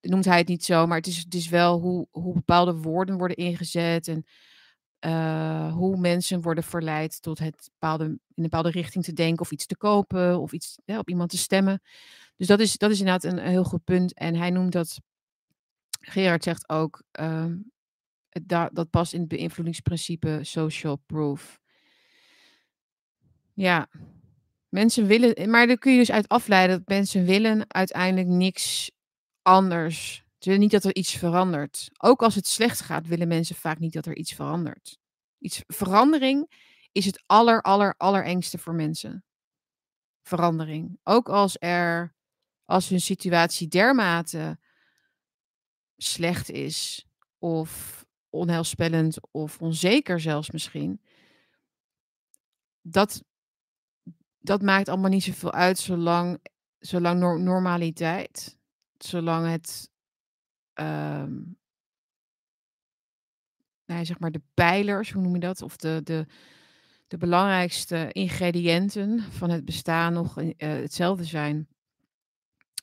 noemt 0.00 0.24
hij 0.24 0.38
het 0.38 0.48
niet 0.48 0.64
zo, 0.64 0.86
maar 0.86 0.96
het 0.96 1.06
is, 1.06 1.16
het 1.18 1.34
is 1.34 1.48
wel 1.48 1.80
hoe, 1.80 2.06
hoe 2.10 2.34
bepaalde 2.34 2.74
woorden 2.74 3.18
worden 3.18 3.36
ingezet 3.36 4.08
en 4.08 4.24
hoe 5.70 5.96
mensen 5.96 6.40
worden 6.40 6.64
verleid 6.64 7.22
tot 7.22 7.38
het 7.38 7.70
bepaalde, 7.72 8.04
in 8.04 8.18
een 8.34 8.42
bepaalde 8.42 8.70
richting 8.70 9.04
te 9.04 9.12
denken 9.12 9.40
of 9.40 9.50
iets 9.50 9.66
te 9.66 9.76
kopen 9.76 10.40
of 10.40 10.52
iets 10.52 10.76
op 10.86 11.08
iemand 11.08 11.30
te 11.30 11.38
stemmen. 11.38 11.82
Dus 12.36 12.46
dat 12.46 12.60
is, 12.60 12.76
dat 12.76 12.90
is 12.90 12.98
inderdaad 12.98 13.24
een, 13.24 13.38
heel 13.38 13.64
goed 13.64 13.84
punt. 13.84 14.14
En 14.14 14.34
hij 14.34 14.50
noemt 14.50 14.72
dat, 14.72 15.00
Gerard 16.00 16.42
zegt 16.42 16.68
ook, 16.68 17.02
dat, 18.42 18.70
dat 18.72 18.90
past 18.90 19.12
in 19.12 19.20
het 19.20 19.28
beïnvloedingsprincipe 19.28 20.38
social 20.42 20.96
proof. 20.96 21.60
Ja, 23.52 23.88
mensen 24.68 25.06
willen, 25.06 25.50
maar 25.50 25.66
daar 25.66 25.78
kun 25.78 25.92
je 25.92 25.98
dus 25.98 26.10
uit 26.10 26.28
afleiden 26.28 26.78
dat 26.78 26.88
mensen 26.88 27.24
willen 27.24 27.64
uiteindelijk 27.68 28.28
niks 28.28 28.90
anders. 29.42 30.23
Ze 30.44 30.50
willen 30.50 30.64
niet 30.64 30.82
dat 30.82 30.84
er 30.84 30.94
iets 30.94 31.16
verandert. 31.16 31.90
Ook 31.98 32.22
als 32.22 32.34
het 32.34 32.46
slecht 32.46 32.80
gaat, 32.80 33.06
willen 33.06 33.28
mensen 33.28 33.56
vaak 33.56 33.78
niet 33.78 33.92
dat 33.92 34.06
er 34.06 34.16
iets 34.16 34.32
verandert. 34.32 34.98
Iets, 35.38 35.62
verandering 35.66 36.50
is 36.92 37.04
het 37.04 37.22
aller, 37.26 37.62
aller, 37.62 37.94
allerengste 37.96 38.58
voor 38.58 38.74
mensen. 38.74 39.24
Verandering. 40.22 40.98
Ook 41.02 41.28
als 41.28 41.56
er, 41.58 42.14
als 42.64 42.88
hun 42.88 43.00
situatie 43.00 43.68
dermate 43.68 44.58
slecht 45.96 46.50
is, 46.50 47.06
of 47.38 48.04
onheilspellend, 48.30 49.16
of 49.30 49.60
onzeker 49.60 50.20
zelfs 50.20 50.50
misschien. 50.50 51.00
Dat 52.82 53.22
dat 54.38 54.62
maakt 54.62 54.88
allemaal 54.88 55.10
niet 55.10 55.22
zoveel 55.22 55.52
uit 55.52 55.78
zolang, 55.78 56.46
zolang 56.78 57.40
normaliteit, 57.40 58.58
zolang 58.98 59.50
het, 59.50 59.92
um, 60.80 61.58
nou, 63.84 64.04
zeg 64.04 64.18
maar 64.18 64.30
de 64.30 64.42
pijlers, 64.54 65.12
hoe 65.12 65.22
noem 65.22 65.34
je 65.34 65.40
dat? 65.40 65.62
Of 65.62 65.76
de, 65.76 66.00
de, 66.04 66.26
de 67.06 67.16
belangrijkste 67.16 68.12
ingrediënten 68.12 69.20
van 69.20 69.50
het 69.50 69.64
bestaan 69.64 70.12
nog 70.12 70.40
uh, 70.40 70.52
hetzelfde 70.56 71.24
zijn, 71.24 71.68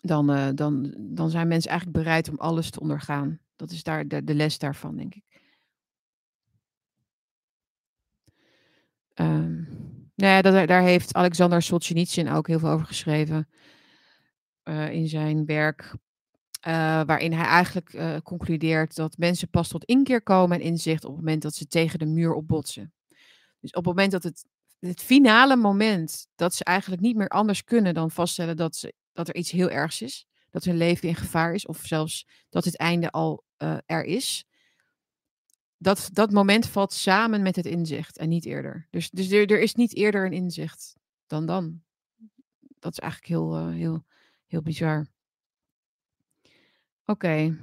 dan, 0.02 0.32
uh, 0.32 0.50
dan, 0.56 0.96
dan 0.98 1.30
zijn 1.30 1.48
mensen 1.48 1.70
eigenlijk 1.70 2.04
bereid 2.04 2.30
om 2.30 2.38
alles 2.38 2.70
te 2.70 2.80
ondergaan. 2.80 3.40
Dat 3.56 3.72
is 3.72 3.84
daar 3.84 4.08
de, 4.08 4.24
de 4.24 4.36
les 4.36 4.58
daarvan, 4.58 4.96
denk 4.96 5.16
ik. 5.16 5.24
Um, 9.16 9.68
nou 10.16 10.34
ja, 10.34 10.42
dat, 10.42 10.68
daar 10.68 10.82
heeft 10.82 11.14
Alexander 11.14 11.62
Solzhenitsyn 11.62 12.30
ook 12.30 12.48
heel 12.48 12.60
veel 12.60 12.70
over 12.70 12.86
geschreven. 12.86 13.50
In 14.90 15.08
zijn 15.08 15.46
werk. 15.46 15.96
Uh, 16.68 16.74
waarin 17.04 17.34
hij 17.34 17.46
eigenlijk 17.46 17.94
uh, 17.94 18.18
concludeert 18.24 18.96
dat 18.96 19.18
mensen 19.18 19.50
pas 19.50 19.68
tot 19.68 19.86
inkeer 19.86 20.22
komen 20.22 20.60
en 20.60 20.66
inzicht 20.66 21.04
op 21.04 21.12
het 21.12 21.20
moment 21.20 21.42
dat 21.42 21.56
ze 21.56 21.68
tegen 21.68 22.00
de 22.00 22.06
muur 22.06 22.34
opbotsen. 22.34 22.94
Dus 23.60 23.72
op 23.72 23.86
het 23.86 23.86
moment 23.86 24.12
dat 24.12 24.24
het, 24.24 24.46
het 24.80 25.02
finale 25.02 25.56
moment 25.56 26.28
dat 26.36 26.56
ze 26.56 26.64
eigenlijk 26.64 27.02
niet 27.02 27.16
meer 27.16 27.28
anders 27.28 27.64
kunnen 27.64 27.94
dan 27.94 28.12
vaststellen 28.12 28.58
dat, 28.58 28.76
ze, 28.76 28.94
dat 29.14 29.28
er 29.28 29.36
iets 29.36 29.52
heel 29.52 29.70
ergs 29.70 30.02
is, 30.02 30.26
dat 30.50 30.64
hun 30.64 30.78
leven 30.78 31.08
in 31.08 31.16
gevaar 31.16 31.54
is, 31.54 31.66
of 31.66 31.80
zelfs 31.84 32.28
dat 32.50 32.66
het 32.66 32.78
einde 32.78 33.12
al 33.12 33.44
er 33.86 34.04
is, 34.04 34.46
dat, 35.82 36.10
dat 36.14 36.32
moment 36.32 36.68
valt 36.68 36.94
samen 36.94 37.42
met 37.42 37.56
het 37.56 37.66
inzicht 37.66 38.18
en 38.18 38.30
niet 38.30 38.46
eerder. 38.46 38.88
Dus, 38.90 39.10
dus 39.10 39.32
er, 39.32 39.52
er 39.52 39.60
is 39.60 39.76
niet 39.76 39.96
eerder 39.96 40.26
een 40.26 40.34
inzicht 40.34 40.96
dan 41.28 41.46
dan. 41.46 41.82
Dat 42.80 42.92
is 42.92 43.00
eigenlijk 43.00 43.32
heel, 43.32 43.68
heel, 43.68 44.06
heel 44.46 44.62
bizar. 44.62 45.08
Oké. 47.06 47.58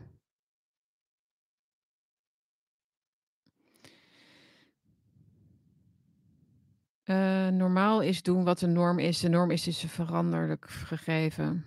Uh, 7.05 7.49
normaal 7.49 8.03
is 8.03 8.23
doen 8.23 8.45
wat 8.45 8.59
de 8.59 8.67
norm 8.67 8.99
is. 8.99 9.21
De 9.21 9.29
norm 9.29 9.51
is 9.51 9.63
dus 9.63 9.83
een 9.83 9.89
veranderlijk 9.89 10.71
gegeven. 10.71 11.65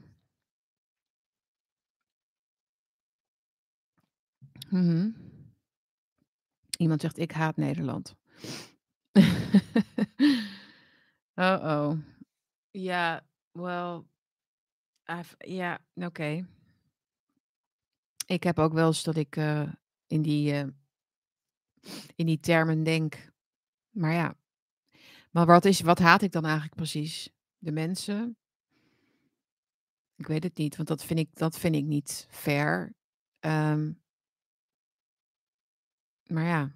Mm 4.70 5.30
Iemand 6.78 7.02
zegt: 7.02 7.18
Ik 7.18 7.32
haat 7.32 7.58
Nederland. 7.58 8.16
oh, 11.36 11.60
oh. 11.64 11.92
Ja, 12.72 13.26
well. 13.52 14.04
Ja, 15.38 15.80
oké. 15.94 16.46
Ik 18.32 18.44
heb 18.44 18.60
ook 18.60 18.74
wel 18.74 18.88
eens 18.88 19.04
dat 19.04 19.15
ik 19.15 19.36
uh, 19.36 19.70
in, 20.08 20.22
die, 20.22 20.54
uh, 20.54 20.67
in 22.15 22.26
die 22.26 22.39
termen 22.39 22.84
denk. 22.84 23.32
Maar 23.89 24.13
ja. 24.13 24.36
Maar 25.32 25.46
wat, 25.46 25.65
is, 25.65 25.82
wat 25.82 26.00
haat 26.00 26.22
ik 26.22 26.32
dan 26.32 26.44
eigenlijk 26.44 26.76
precies? 26.76 27.30
De 27.58 27.72
mensen? 27.72 28.38
Ik 30.15 30.28
weet 30.28 30.44
het 30.44 30.58
niet, 30.58 30.76
want 30.76 30.88
dat 30.88 31.04
vind 31.04 31.20
ik, 31.20 31.30
dat 31.34 31.58
vind 31.58 31.76
ik 31.76 31.84
niet 31.84 32.28
fair. 32.30 32.94
Um, 33.39 34.02
maar 36.28 36.46
ja. 36.46 36.72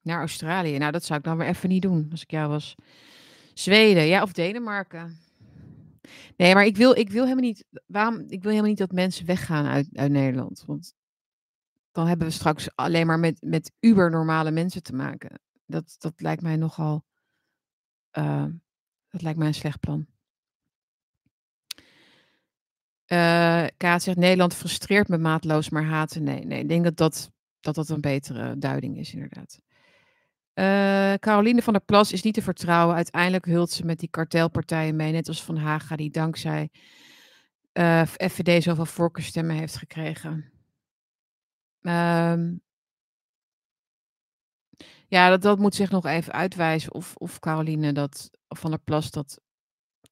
Naar 0.00 0.18
Australië. 0.18 0.78
Nou, 0.78 0.92
dat 0.92 1.04
zou 1.04 1.18
ik 1.18 1.24
dan 1.24 1.36
weer 1.36 1.48
even 1.48 1.68
niet 1.68 1.82
doen 1.82 2.08
als 2.10 2.22
ik 2.22 2.30
jou 2.30 2.48
was. 2.48 2.74
Zweden, 3.54 4.06
ja, 4.06 4.22
of 4.22 4.32
Denemarken. 4.32 5.18
Nee, 6.36 6.54
maar 6.54 6.64
ik 6.64 6.76
wil, 6.76 6.96
ik 6.96 7.10
wil 7.10 7.22
helemaal 7.22 7.44
niet. 7.44 7.64
Waarom? 7.86 8.18
Ik 8.18 8.42
wil 8.42 8.50
helemaal 8.50 8.70
niet 8.70 8.78
dat 8.78 8.92
mensen 8.92 9.26
weggaan 9.26 9.66
uit, 9.66 9.88
uit 9.92 10.10
Nederland. 10.10 10.62
Want 10.66 10.94
dan 11.92 12.06
hebben 12.06 12.26
we 12.26 12.32
straks 12.32 12.76
alleen 12.76 13.06
maar 13.06 13.18
met, 13.18 13.36
met 13.40 13.72
ubernormale 13.80 14.50
mensen 14.50 14.82
te 14.82 14.94
maken. 14.94 15.40
Dat, 15.66 15.94
dat 15.98 16.12
lijkt 16.16 16.42
mij 16.42 16.56
nogal. 16.56 17.04
Uh, 18.18 18.46
dat 19.08 19.22
lijkt 19.22 19.38
mij 19.38 19.48
een 19.48 19.54
slecht 19.54 19.80
plan. 19.80 20.06
Uh, 23.06 23.66
Kaat 23.76 24.02
zegt: 24.02 24.16
Nederland 24.16 24.54
frustreert 24.54 25.08
me 25.08 25.18
maatloos, 25.18 25.68
maar 25.68 25.84
haten. 25.84 26.22
Nee, 26.22 26.44
nee, 26.44 26.60
ik 26.60 26.68
denk 26.68 26.84
dat 26.84 26.96
dat, 26.96 27.30
dat, 27.60 27.74
dat 27.74 27.88
een 27.88 28.00
betere 28.00 28.58
duiding 28.58 28.98
is, 28.98 29.12
inderdaad. 29.12 29.60
Uh, 30.60 31.14
Caroline 31.14 31.62
van 31.62 31.72
der 31.72 31.82
Plas 31.82 32.12
is 32.12 32.22
niet 32.22 32.34
te 32.34 32.42
vertrouwen. 32.42 32.96
Uiteindelijk 32.96 33.44
hult 33.44 33.70
ze 33.70 33.84
met 33.84 33.98
die 33.98 34.08
kartelpartijen 34.08 34.96
mee, 34.96 35.12
net 35.12 35.28
als 35.28 35.44
Van 35.44 35.56
Haga, 35.56 35.96
die 35.96 36.10
dankzij 36.10 36.70
eh, 37.72 38.02
FVD 38.02 38.62
zoveel 38.62 38.86
voorkeurstemmen 38.86 39.56
heeft 39.56 39.76
gekregen. 39.76 40.52
Um, 41.80 42.62
ja, 45.08 45.28
dat, 45.28 45.42
dat 45.42 45.58
moet 45.58 45.74
zich 45.74 45.90
nog 45.90 46.06
even 46.06 46.32
uitwijzen 46.32 46.94
of, 46.94 47.14
of 47.16 47.38
Caroline 47.38 47.92
dat, 47.92 48.30
van 48.48 48.70
der 48.70 48.80
Plas 48.80 49.10
dat 49.10 49.40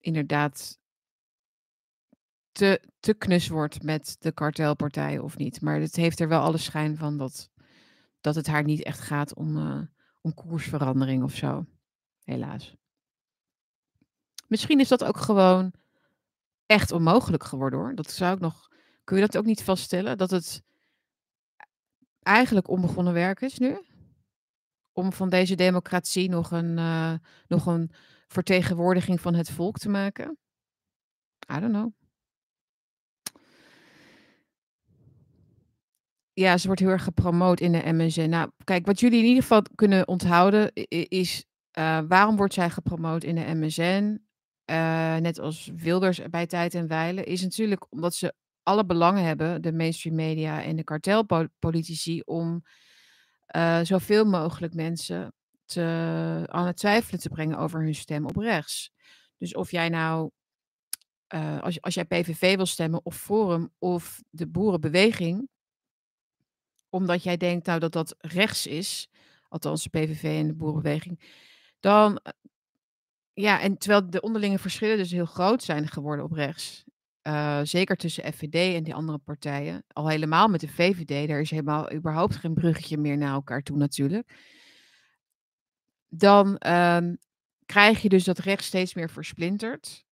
inderdaad 0.01 0.79
te, 2.53 2.83
te 3.01 3.15
knus 3.15 3.49
wordt 3.49 3.83
met 3.83 4.17
de 4.19 4.33
kartelpartijen 4.33 5.23
of 5.23 5.37
niet. 5.37 5.61
Maar 5.61 5.81
het 5.81 5.97
heeft 5.97 6.21
er 6.21 6.29
wel 6.29 6.41
alle 6.41 6.59
schijn 6.59 6.97
van 6.97 7.17
dat, 7.17 7.51
dat 8.21 8.35
het 8.35 8.47
haar 8.47 8.65
niet 8.65 8.83
echt 8.83 9.01
gaat 9.01 9.35
om, 9.35 9.57
uh, 9.57 9.81
om 10.29 10.35
koersverandering 10.35 11.23
of 11.23 11.35
zo. 11.35 11.67
Helaas. 12.25 12.77
Misschien 14.47 14.81
is 14.81 14.89
dat 14.89 15.05
ook 15.05 15.17
gewoon 15.17 15.73
echt 16.67 16.93
onmogelijk 16.93 17.45
geworden 17.45 17.79
hoor. 17.79 17.95
Dat 17.95 18.11
zou 18.11 18.35
ik 18.35 18.41
nog. 18.41 18.69
Kun 19.05 19.17
je 19.17 19.27
dat 19.27 19.37
ook 19.37 19.45
niet 19.45 19.63
vaststellen? 19.63 20.19
Dat 20.19 20.31
het 20.31 20.63
eigenlijk 22.23 22.69
onbegonnen 22.69 23.13
werk 23.13 23.41
is 23.41 23.59
nu? 23.59 23.83
Om 24.93 25.13
van 25.13 25.29
deze 25.29 25.55
democratie 25.55 26.29
nog 26.29 26.51
een, 26.51 26.79
uh, 26.79 27.15
nog 27.47 27.67
een 27.67 27.91
vertegenwoordiging 28.27 29.21
van 29.21 29.35
het 29.35 29.51
volk 29.51 29.79
te 29.79 29.89
maken? 29.89 30.39
I 31.53 31.61
don't 31.61 31.73
know. 31.73 31.98
Ja, 36.39 36.57
ze 36.57 36.67
wordt 36.67 36.81
heel 36.81 36.91
erg 36.91 37.03
gepromoot 37.03 37.61
in 37.61 37.73
de 37.73 37.93
MSN. 37.93 38.29
Nou, 38.29 38.51
kijk, 38.65 38.87
wat 38.87 39.01
jullie 39.01 39.19
in 39.19 39.25
ieder 39.25 39.43
geval 39.43 39.63
kunnen 39.75 40.09
onthouden 40.09 40.73
is 41.09 41.45
uh, 41.79 42.01
waarom 42.09 42.37
wordt 42.37 42.55
zij 42.55 42.71
gepromoot 42.71 43.25
in 43.25 43.35
de 43.35 43.55
MSN? 43.55 44.21
Eh, 44.65 45.17
net 45.17 45.39
als 45.39 45.71
Wilders 45.75 46.21
bij 46.31 46.47
Tijd 46.47 46.75
en 46.75 46.87
Weilen, 46.87 47.25
is 47.25 47.43
natuurlijk 47.43 47.87
omdat 47.89 48.15
ze 48.15 48.35
alle 48.63 48.87
belangen 48.87 49.25
hebben, 49.25 49.63
de 49.63 49.73
mainstream 49.73 50.17
media 50.17 50.63
en 50.63 50.77
de 50.77 50.85
kartelpolitici, 50.85 52.21
om 52.21 52.63
uh, 53.57 53.81
zoveel 53.83 54.25
mogelijk 54.25 54.75
mensen 54.75 55.33
te, 55.65 55.83
aan 56.47 56.67
het 56.67 56.77
twijfelen 56.77 57.21
te 57.21 57.29
brengen 57.29 57.59
over 57.59 57.83
hun 57.83 57.95
stem 57.95 58.27
op 58.27 58.37
rechts. 58.37 58.93
Dus 59.37 59.55
of 59.55 59.71
jij 59.71 59.89
nou, 59.89 60.31
als, 61.61 61.81
als 61.81 61.95
jij 61.95 62.05
PVV 62.05 62.57
wil 62.57 62.67
stemmen 62.67 63.01
of 63.05 63.17
Forum 63.17 63.71
of 63.79 64.23
de 64.31 64.47
Boerenbeweging, 64.47 65.49
omdat 66.91 67.23
jij 67.23 67.37
denkt 67.37 67.67
nou 67.67 67.79
dat 67.79 67.93
dat 67.93 68.15
rechts 68.19 68.67
is, 68.67 69.09
althans 69.49 69.83
de 69.83 69.91
PVV 69.91 70.23
en 70.23 70.47
de 70.47 70.55
boerenbeweging, 70.55 71.21
dan 71.81 72.21
ja, 73.41 73.61
en 73.61 73.79
terwijl 73.79 74.11
de 74.11 74.21
onderlinge 74.21 74.59
verschillen 74.59 74.97
dus 74.97 75.11
heel 75.11 75.27
groot 75.27 75.63
zijn 75.63 75.89
geworden 75.89 76.25
op 76.25 76.33
rechts. 76.33 76.85
Uh, 77.23 77.61
zeker 77.63 77.97
tussen 77.97 78.33
FVD 78.33 78.75
en 78.75 78.83
die 78.83 78.95
andere 78.95 79.19
partijen. 79.19 79.85
Al 79.93 80.09
helemaal 80.09 80.49
met 80.49 80.61
de 80.61 80.69
VVD. 80.69 81.29
Daar 81.29 81.41
is 81.41 81.51
helemaal 81.51 81.93
überhaupt 81.93 82.37
geen 82.37 82.55
bruggetje 82.55 82.99
meer 82.99 83.17
naar 83.17 83.33
elkaar 83.33 83.63
toe 83.63 83.77
natuurlijk. 83.77 84.39
Dan 86.09 86.67
um, 86.67 87.19
krijg 87.67 88.03
je 88.03 88.09
dus 88.09 88.25
dat 88.25 88.39
rechts 88.39 88.67
steeds 88.67 88.95
meer 88.95 89.11
versplintert. 89.11 90.05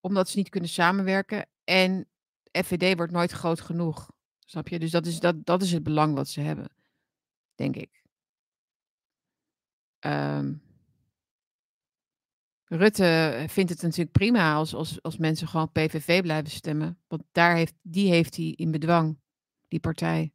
Omdat 0.00 0.28
ze 0.28 0.36
niet 0.36 0.48
kunnen 0.48 0.70
samenwerken. 0.70 1.46
En 1.64 2.08
FVD 2.52 2.96
wordt 2.96 3.12
nooit 3.12 3.30
groot 3.30 3.60
genoeg. 3.60 4.10
Snap 4.50 4.68
je? 4.68 4.78
Dus 4.78 4.90
dat 4.90 5.06
is, 5.06 5.20
dat, 5.20 5.46
dat 5.46 5.62
is 5.62 5.72
het 5.72 5.82
belang 5.82 6.14
wat 6.14 6.28
ze 6.28 6.40
hebben. 6.40 6.68
Denk 7.54 7.76
ik. 7.76 8.02
Um, 10.00 10.62
Rutte 12.64 13.04
eh, 13.04 13.48
vindt 13.48 13.70
het 13.70 13.82
natuurlijk 13.82 14.12
prima 14.12 14.54
als, 14.54 14.74
als, 14.74 15.02
als 15.02 15.16
mensen 15.16 15.48
gewoon 15.48 15.72
PVV 15.72 16.22
blijven 16.22 16.50
stemmen. 16.50 16.98
Want 17.08 17.22
daar 17.32 17.56
heeft, 17.56 17.74
die 17.82 18.10
heeft 18.10 18.36
hij 18.36 18.46
in 18.46 18.70
bedwang, 18.70 19.18
die 19.68 19.80
partij. 19.80 20.32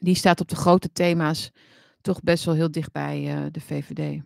Die 0.00 0.14
staat 0.14 0.40
op 0.40 0.48
de 0.48 0.56
grote 0.56 0.92
thema's 0.92 1.50
toch 2.00 2.22
best 2.22 2.44
wel 2.44 2.54
heel 2.54 2.70
dicht 2.70 2.92
bij 2.92 3.44
uh, 3.44 3.46
de 3.50 3.60
VVD. 3.60 4.22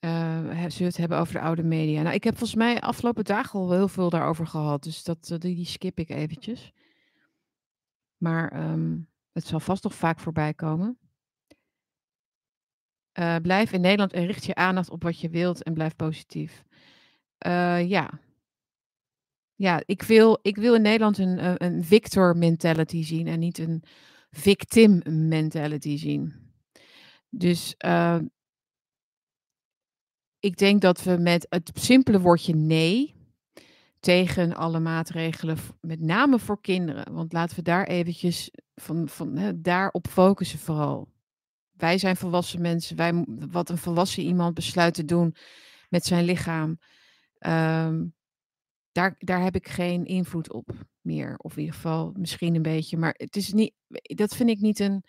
Uh, 0.00 0.49
zullen 0.60 0.78
we 0.78 0.84
het 0.84 0.96
hebben 0.96 1.18
over 1.18 1.34
de 1.34 1.40
oude 1.40 1.62
media? 1.62 2.02
Nou, 2.02 2.14
ik 2.14 2.24
heb 2.24 2.36
volgens 2.36 2.58
mij 2.58 2.80
afgelopen 2.80 3.24
dagen 3.24 3.60
al 3.60 3.72
heel 3.72 3.88
veel 3.88 4.10
daarover 4.10 4.46
gehad. 4.46 4.82
Dus 4.82 5.04
dat, 5.04 5.26
die, 5.26 5.38
die 5.38 5.64
skip 5.64 5.98
ik 5.98 6.08
eventjes. 6.08 6.72
Maar 8.16 8.70
um, 8.70 9.08
het 9.32 9.46
zal 9.46 9.60
vast 9.60 9.82
nog 9.82 9.94
vaak 9.94 10.20
voorbij 10.20 10.54
komen. 10.54 10.98
Uh, 13.18 13.36
blijf 13.36 13.72
in 13.72 13.80
Nederland 13.80 14.12
en 14.12 14.26
richt 14.26 14.44
je 14.44 14.54
aandacht 14.54 14.90
op 14.90 15.02
wat 15.02 15.20
je 15.20 15.28
wilt 15.28 15.62
en 15.62 15.74
blijf 15.74 15.96
positief. 15.96 16.64
Uh, 17.46 17.88
ja. 17.88 18.20
Ja, 19.54 19.82
ik 19.86 20.02
wil, 20.02 20.38
ik 20.42 20.56
wil 20.56 20.74
in 20.74 20.82
Nederland 20.82 21.18
een, 21.18 21.64
een 21.64 21.84
victor 21.84 22.36
mentality 22.36 23.02
zien 23.02 23.26
en 23.26 23.38
niet 23.38 23.58
een 23.58 23.82
victim 24.30 25.02
mentality 25.28 25.96
zien. 25.96 26.34
Dus 27.28 27.74
ik 30.40 30.56
denk 30.56 30.80
dat 30.80 31.02
we 31.02 31.16
met 31.16 31.46
het 31.48 31.70
simpele 31.74 32.20
woordje 32.20 32.54
nee 32.54 33.14
tegen 34.00 34.54
alle 34.54 34.80
maatregelen, 34.80 35.58
met 35.80 36.00
name 36.00 36.38
voor 36.38 36.60
kinderen, 36.60 37.12
want 37.12 37.32
laten 37.32 37.56
we 37.56 37.62
daar 37.62 37.86
eventjes 37.86 38.50
van, 38.74 39.08
van, 39.08 39.36
hè, 39.36 39.60
daarop 39.60 40.06
focussen 40.08 40.58
vooral. 40.58 41.08
Wij 41.70 41.98
zijn 41.98 42.16
volwassen 42.16 42.60
mensen. 42.60 42.96
Wij, 42.96 43.24
wat 43.26 43.68
een 43.68 43.78
volwassen 43.78 44.22
iemand 44.22 44.54
besluit 44.54 44.94
te 44.94 45.04
doen 45.04 45.34
met 45.88 46.04
zijn 46.04 46.24
lichaam. 46.24 46.78
Um, 47.46 48.14
daar, 48.92 49.14
daar 49.18 49.42
heb 49.42 49.54
ik 49.54 49.68
geen 49.68 50.04
invloed 50.04 50.52
op 50.52 50.70
meer. 51.00 51.36
Of 51.36 51.52
in 51.52 51.58
ieder 51.58 51.74
geval 51.74 52.12
misschien 52.18 52.54
een 52.54 52.62
beetje. 52.62 52.96
Maar 52.96 53.14
het 53.16 53.36
is 53.36 53.52
niet, 53.52 53.72
dat 54.02 54.36
vind 54.36 54.50
ik 54.50 54.60
niet 54.60 54.78
een, 54.78 55.04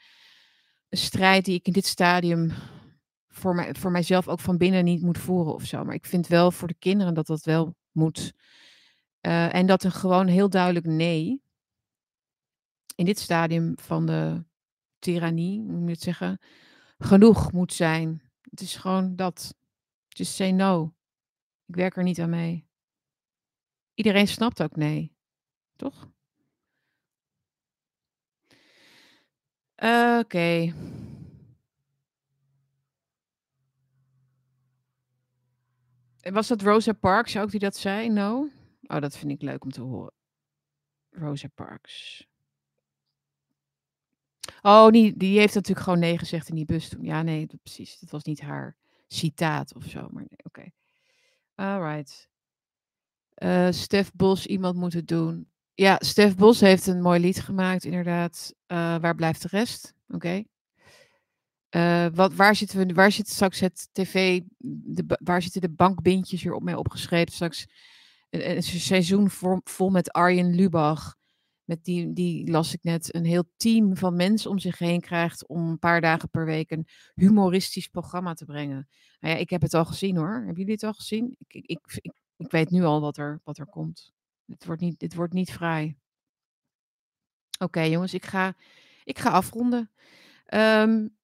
een 0.89 0.97
strijd 0.97 1.45
die 1.45 1.55
ik 1.55 1.67
in 1.67 1.73
dit 1.73 1.85
stadium 1.85 2.51
voor, 3.31 3.55
mij, 3.55 3.73
voor 3.73 3.91
mijzelf 3.91 4.27
ook 4.27 4.39
van 4.39 4.57
binnen 4.57 4.83
niet 4.83 5.01
moet 5.01 5.17
voeren 5.17 5.53
of 5.53 5.65
zo. 5.65 5.83
Maar 5.83 5.95
ik 5.95 6.05
vind 6.05 6.27
wel 6.27 6.51
voor 6.51 6.67
de 6.67 6.75
kinderen 6.79 7.13
dat 7.13 7.27
dat 7.27 7.43
wel 7.43 7.75
moet. 7.91 8.33
Uh, 9.21 9.55
en 9.55 9.65
dat 9.65 9.83
een 9.83 9.91
gewoon 9.91 10.27
heel 10.27 10.49
duidelijk 10.49 10.85
nee. 10.85 11.41
In 12.95 13.05
dit 13.05 13.19
stadium 13.19 13.73
van 13.79 14.05
de 14.05 14.43
tirannie, 14.99 15.59
hoe 15.59 15.71
moet 15.71 15.85
je 15.85 15.91
het 15.91 16.01
zeggen, 16.01 16.41
genoeg 16.97 17.51
moet 17.51 17.73
zijn. 17.73 18.31
Het 18.41 18.61
is 18.61 18.75
gewoon 18.75 19.15
dat. 19.15 19.55
Just 20.07 20.33
say 20.33 20.51
no. 20.51 20.93
Ik 21.65 21.75
werk 21.75 21.97
er 21.97 22.03
niet 22.03 22.19
aan 22.19 22.29
mee. 22.29 22.67
Iedereen 23.93 24.27
snapt 24.27 24.63
ook 24.63 24.75
nee. 24.75 25.15
Toch? 25.75 26.09
Oké. 30.19 30.73
Was 36.21 36.47
dat 36.47 36.61
Rosa 36.61 36.93
Parks 36.93 37.37
ook 37.37 37.51
die 37.51 37.59
dat 37.59 37.75
zei? 37.75 38.09
No? 38.09 38.49
Oh, 38.81 38.99
dat 38.99 39.17
vind 39.17 39.31
ik 39.31 39.41
leuk 39.41 39.63
om 39.63 39.71
te 39.71 39.81
horen. 39.81 40.13
Rosa 41.09 41.47
Parks. 41.47 42.27
Oh, 44.61 44.89
die, 44.89 45.17
die 45.17 45.39
heeft 45.39 45.53
natuurlijk 45.53 45.85
gewoon 45.85 45.99
nee 45.99 46.17
gezegd 46.17 46.49
in 46.49 46.55
die 46.55 46.65
bus 46.65 46.89
toen. 46.89 47.03
Ja, 47.03 47.21
nee, 47.21 47.47
dat, 47.47 47.61
precies. 47.63 47.99
Dat 47.99 48.09
was 48.09 48.23
niet 48.23 48.41
haar 48.41 48.75
citaat 49.07 49.75
of 49.75 49.83
zo. 49.83 49.99
Maar 49.99 50.25
nee, 50.29 50.39
oké. 50.43 50.59
Okay. 50.59 50.71
Alright. 51.55 52.29
Uh, 53.37 53.71
Stef 53.71 54.11
Bos, 54.13 54.45
iemand 54.45 54.75
moet 54.75 54.93
het 54.93 55.07
doen. 55.07 55.47
Ja, 55.73 55.97
Stef 55.99 56.35
Bos 56.35 56.59
heeft 56.59 56.87
een 56.87 57.01
mooi 57.01 57.19
lied 57.19 57.39
gemaakt, 57.39 57.85
inderdaad. 57.85 58.53
Uh, 58.67 58.97
waar 58.97 59.15
blijft 59.15 59.41
de 59.41 59.47
rest? 59.47 59.93
Oké. 60.07 60.43
Uh, 61.75 62.05
wat, 62.13 62.33
waar, 62.33 62.55
zitten 62.55 62.87
we, 62.87 62.93
waar 62.93 63.11
zit 63.11 63.29
straks 63.29 63.59
het 63.59 63.89
tv, 63.91 64.41
de, 64.57 65.17
waar 65.23 65.41
zitten 65.41 65.61
de 65.61 65.69
bankbindjes 65.69 66.43
weer 66.43 66.53
op 66.53 66.63
mee 66.63 66.77
opgeschreven? 66.77 67.33
Straks 67.33 67.67
een, 68.29 68.63
seizoen 68.63 69.29
vol, 69.63 69.89
met 69.89 70.11
Arjen 70.11 70.55
Lubach 70.55 71.15
met 71.63 71.83
die, 71.83 72.13
die 72.13 72.51
las 72.51 72.73
ik 72.73 72.83
net, 72.83 73.15
een 73.15 73.25
heel 73.25 73.43
team 73.57 73.97
van 73.97 74.15
mensen 74.15 74.49
om 74.49 74.59
zich 74.59 74.77
heen 74.77 75.01
krijgt 75.01 75.47
om 75.47 75.69
een 75.69 75.79
paar 75.79 76.01
dagen 76.01 76.29
per 76.29 76.45
week 76.45 76.71
een 76.71 76.87
humoristisch 77.15 77.87
programma 77.87 78.33
te 78.33 78.45
brengen. 78.45 78.87
Nou 79.19 79.33
ja, 79.33 79.39
ik 79.39 79.49
heb 79.49 79.61
het 79.61 79.73
al 79.73 79.85
gezien 79.85 80.17
hoor. 80.17 80.33
Hebben 80.33 80.55
jullie 80.55 80.71
het 80.71 80.83
al 80.83 80.93
gezien? 80.93 81.35
Ik, 81.47 81.65
ik, 81.65 81.99
ik, 82.37 82.51
weet 82.51 82.69
nu 82.69 82.83
al 82.83 83.01
wat 83.01 83.17
er, 83.17 83.41
wat 83.43 83.57
er 83.57 83.65
komt. 83.65 84.13
Het 84.45 84.65
wordt 84.65 84.81
niet, 84.81 84.99
dit 84.99 85.15
wordt 85.15 85.33
niet 85.33 85.51
vrij. 85.51 85.97
Oké 87.59 87.81
jongens, 87.81 88.13
ik 88.13 88.25
ga, 88.25 88.55
ik 89.03 89.19
ga 89.19 89.29
afronden. 89.29 89.91
Um, 90.53 91.17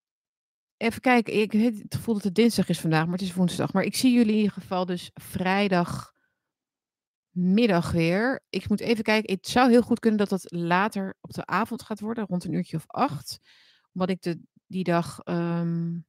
even 0.77 1.01
kijken, 1.01 1.41
ik 1.41 1.51
heb 1.51 1.73
het 1.81 1.95
gevoel 1.95 2.13
dat 2.13 2.23
het 2.23 2.35
dinsdag 2.35 2.69
is 2.69 2.79
vandaag, 2.79 3.03
maar 3.03 3.17
het 3.17 3.27
is 3.27 3.33
woensdag. 3.33 3.73
Maar 3.73 3.83
ik 3.83 3.95
zie 3.95 4.13
jullie 4.13 4.31
in 4.31 4.37
ieder 4.37 4.53
geval 4.53 4.85
dus 4.85 5.11
vrijdag 5.13 6.15
middag 7.37 7.91
weer. 7.91 8.43
Ik 8.49 8.69
moet 8.69 8.79
even 8.79 9.03
kijken. 9.03 9.33
Het 9.33 9.47
zou 9.47 9.69
heel 9.69 9.81
goed 9.81 9.99
kunnen 9.99 10.19
dat 10.19 10.29
het 10.29 10.51
later 10.51 11.17
op 11.21 11.33
de 11.33 11.45
avond 11.45 11.81
gaat 11.81 11.99
worden, 11.99 12.25
rond 12.25 12.43
een 12.43 12.53
uurtje 12.53 12.77
of 12.77 12.87
acht. 12.87 13.39
Omdat 13.93 14.09
ik 14.09 14.21
de, 14.21 14.39
die 14.65 14.83
dag 14.83 15.19
um, 15.25 16.05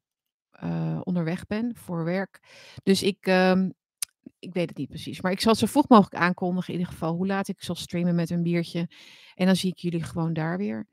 uh, 0.62 1.00
onderweg 1.02 1.46
ben 1.46 1.76
voor 1.76 2.04
werk. 2.04 2.40
Dus 2.82 3.02
ik, 3.02 3.26
um, 3.26 3.74
ik 4.38 4.52
weet 4.52 4.68
het 4.68 4.78
niet 4.78 4.88
precies. 4.88 5.20
Maar 5.20 5.32
ik 5.32 5.40
zal 5.40 5.54
zo 5.54 5.66
vroeg 5.66 5.88
mogelijk 5.88 6.22
aankondigen, 6.22 6.72
in 6.72 6.78
ieder 6.78 6.92
geval, 6.92 7.14
hoe 7.14 7.26
laat 7.26 7.48
ik 7.48 7.62
zal 7.62 7.74
streamen 7.74 8.14
met 8.14 8.30
een 8.30 8.42
biertje. 8.42 8.90
En 9.34 9.46
dan 9.46 9.56
zie 9.56 9.70
ik 9.70 9.78
jullie 9.78 10.02
gewoon 10.02 10.32
daar 10.32 10.58
weer. 10.58 10.86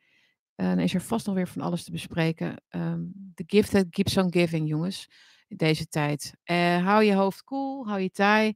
Uh, 0.56 0.68
dan 0.68 0.80
is 0.80 0.94
er 0.94 1.02
vast 1.02 1.26
nog 1.26 1.36
weer 1.36 1.48
van 1.48 1.62
alles 1.62 1.84
te 1.84 1.92
bespreken. 1.92 2.62
Um, 2.70 3.32
the 3.36 3.44
gift 3.48 3.72
that 3.72 4.18
on 4.18 4.34
giving, 4.34 4.68
jongens. 4.68 5.10
In 5.48 5.58
deze 5.58 5.88
tijd. 5.88 6.34
Uh, 6.46 6.86
hou 6.86 7.04
je 7.04 7.14
hoofd 7.14 7.44
koel, 7.44 7.74
cool, 7.74 7.88
hou 7.88 8.02
je 8.02 8.10
taai. 8.10 8.54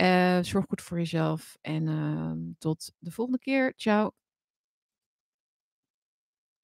Uh, 0.00 0.38
zorg 0.42 0.64
goed 0.68 0.82
voor 0.82 0.98
jezelf 0.98 1.56
en 1.60 1.86
uh, 1.86 2.54
tot 2.58 2.92
de 2.98 3.10
volgende 3.10 3.38
keer. 3.38 3.72
Ciao. 3.76 4.21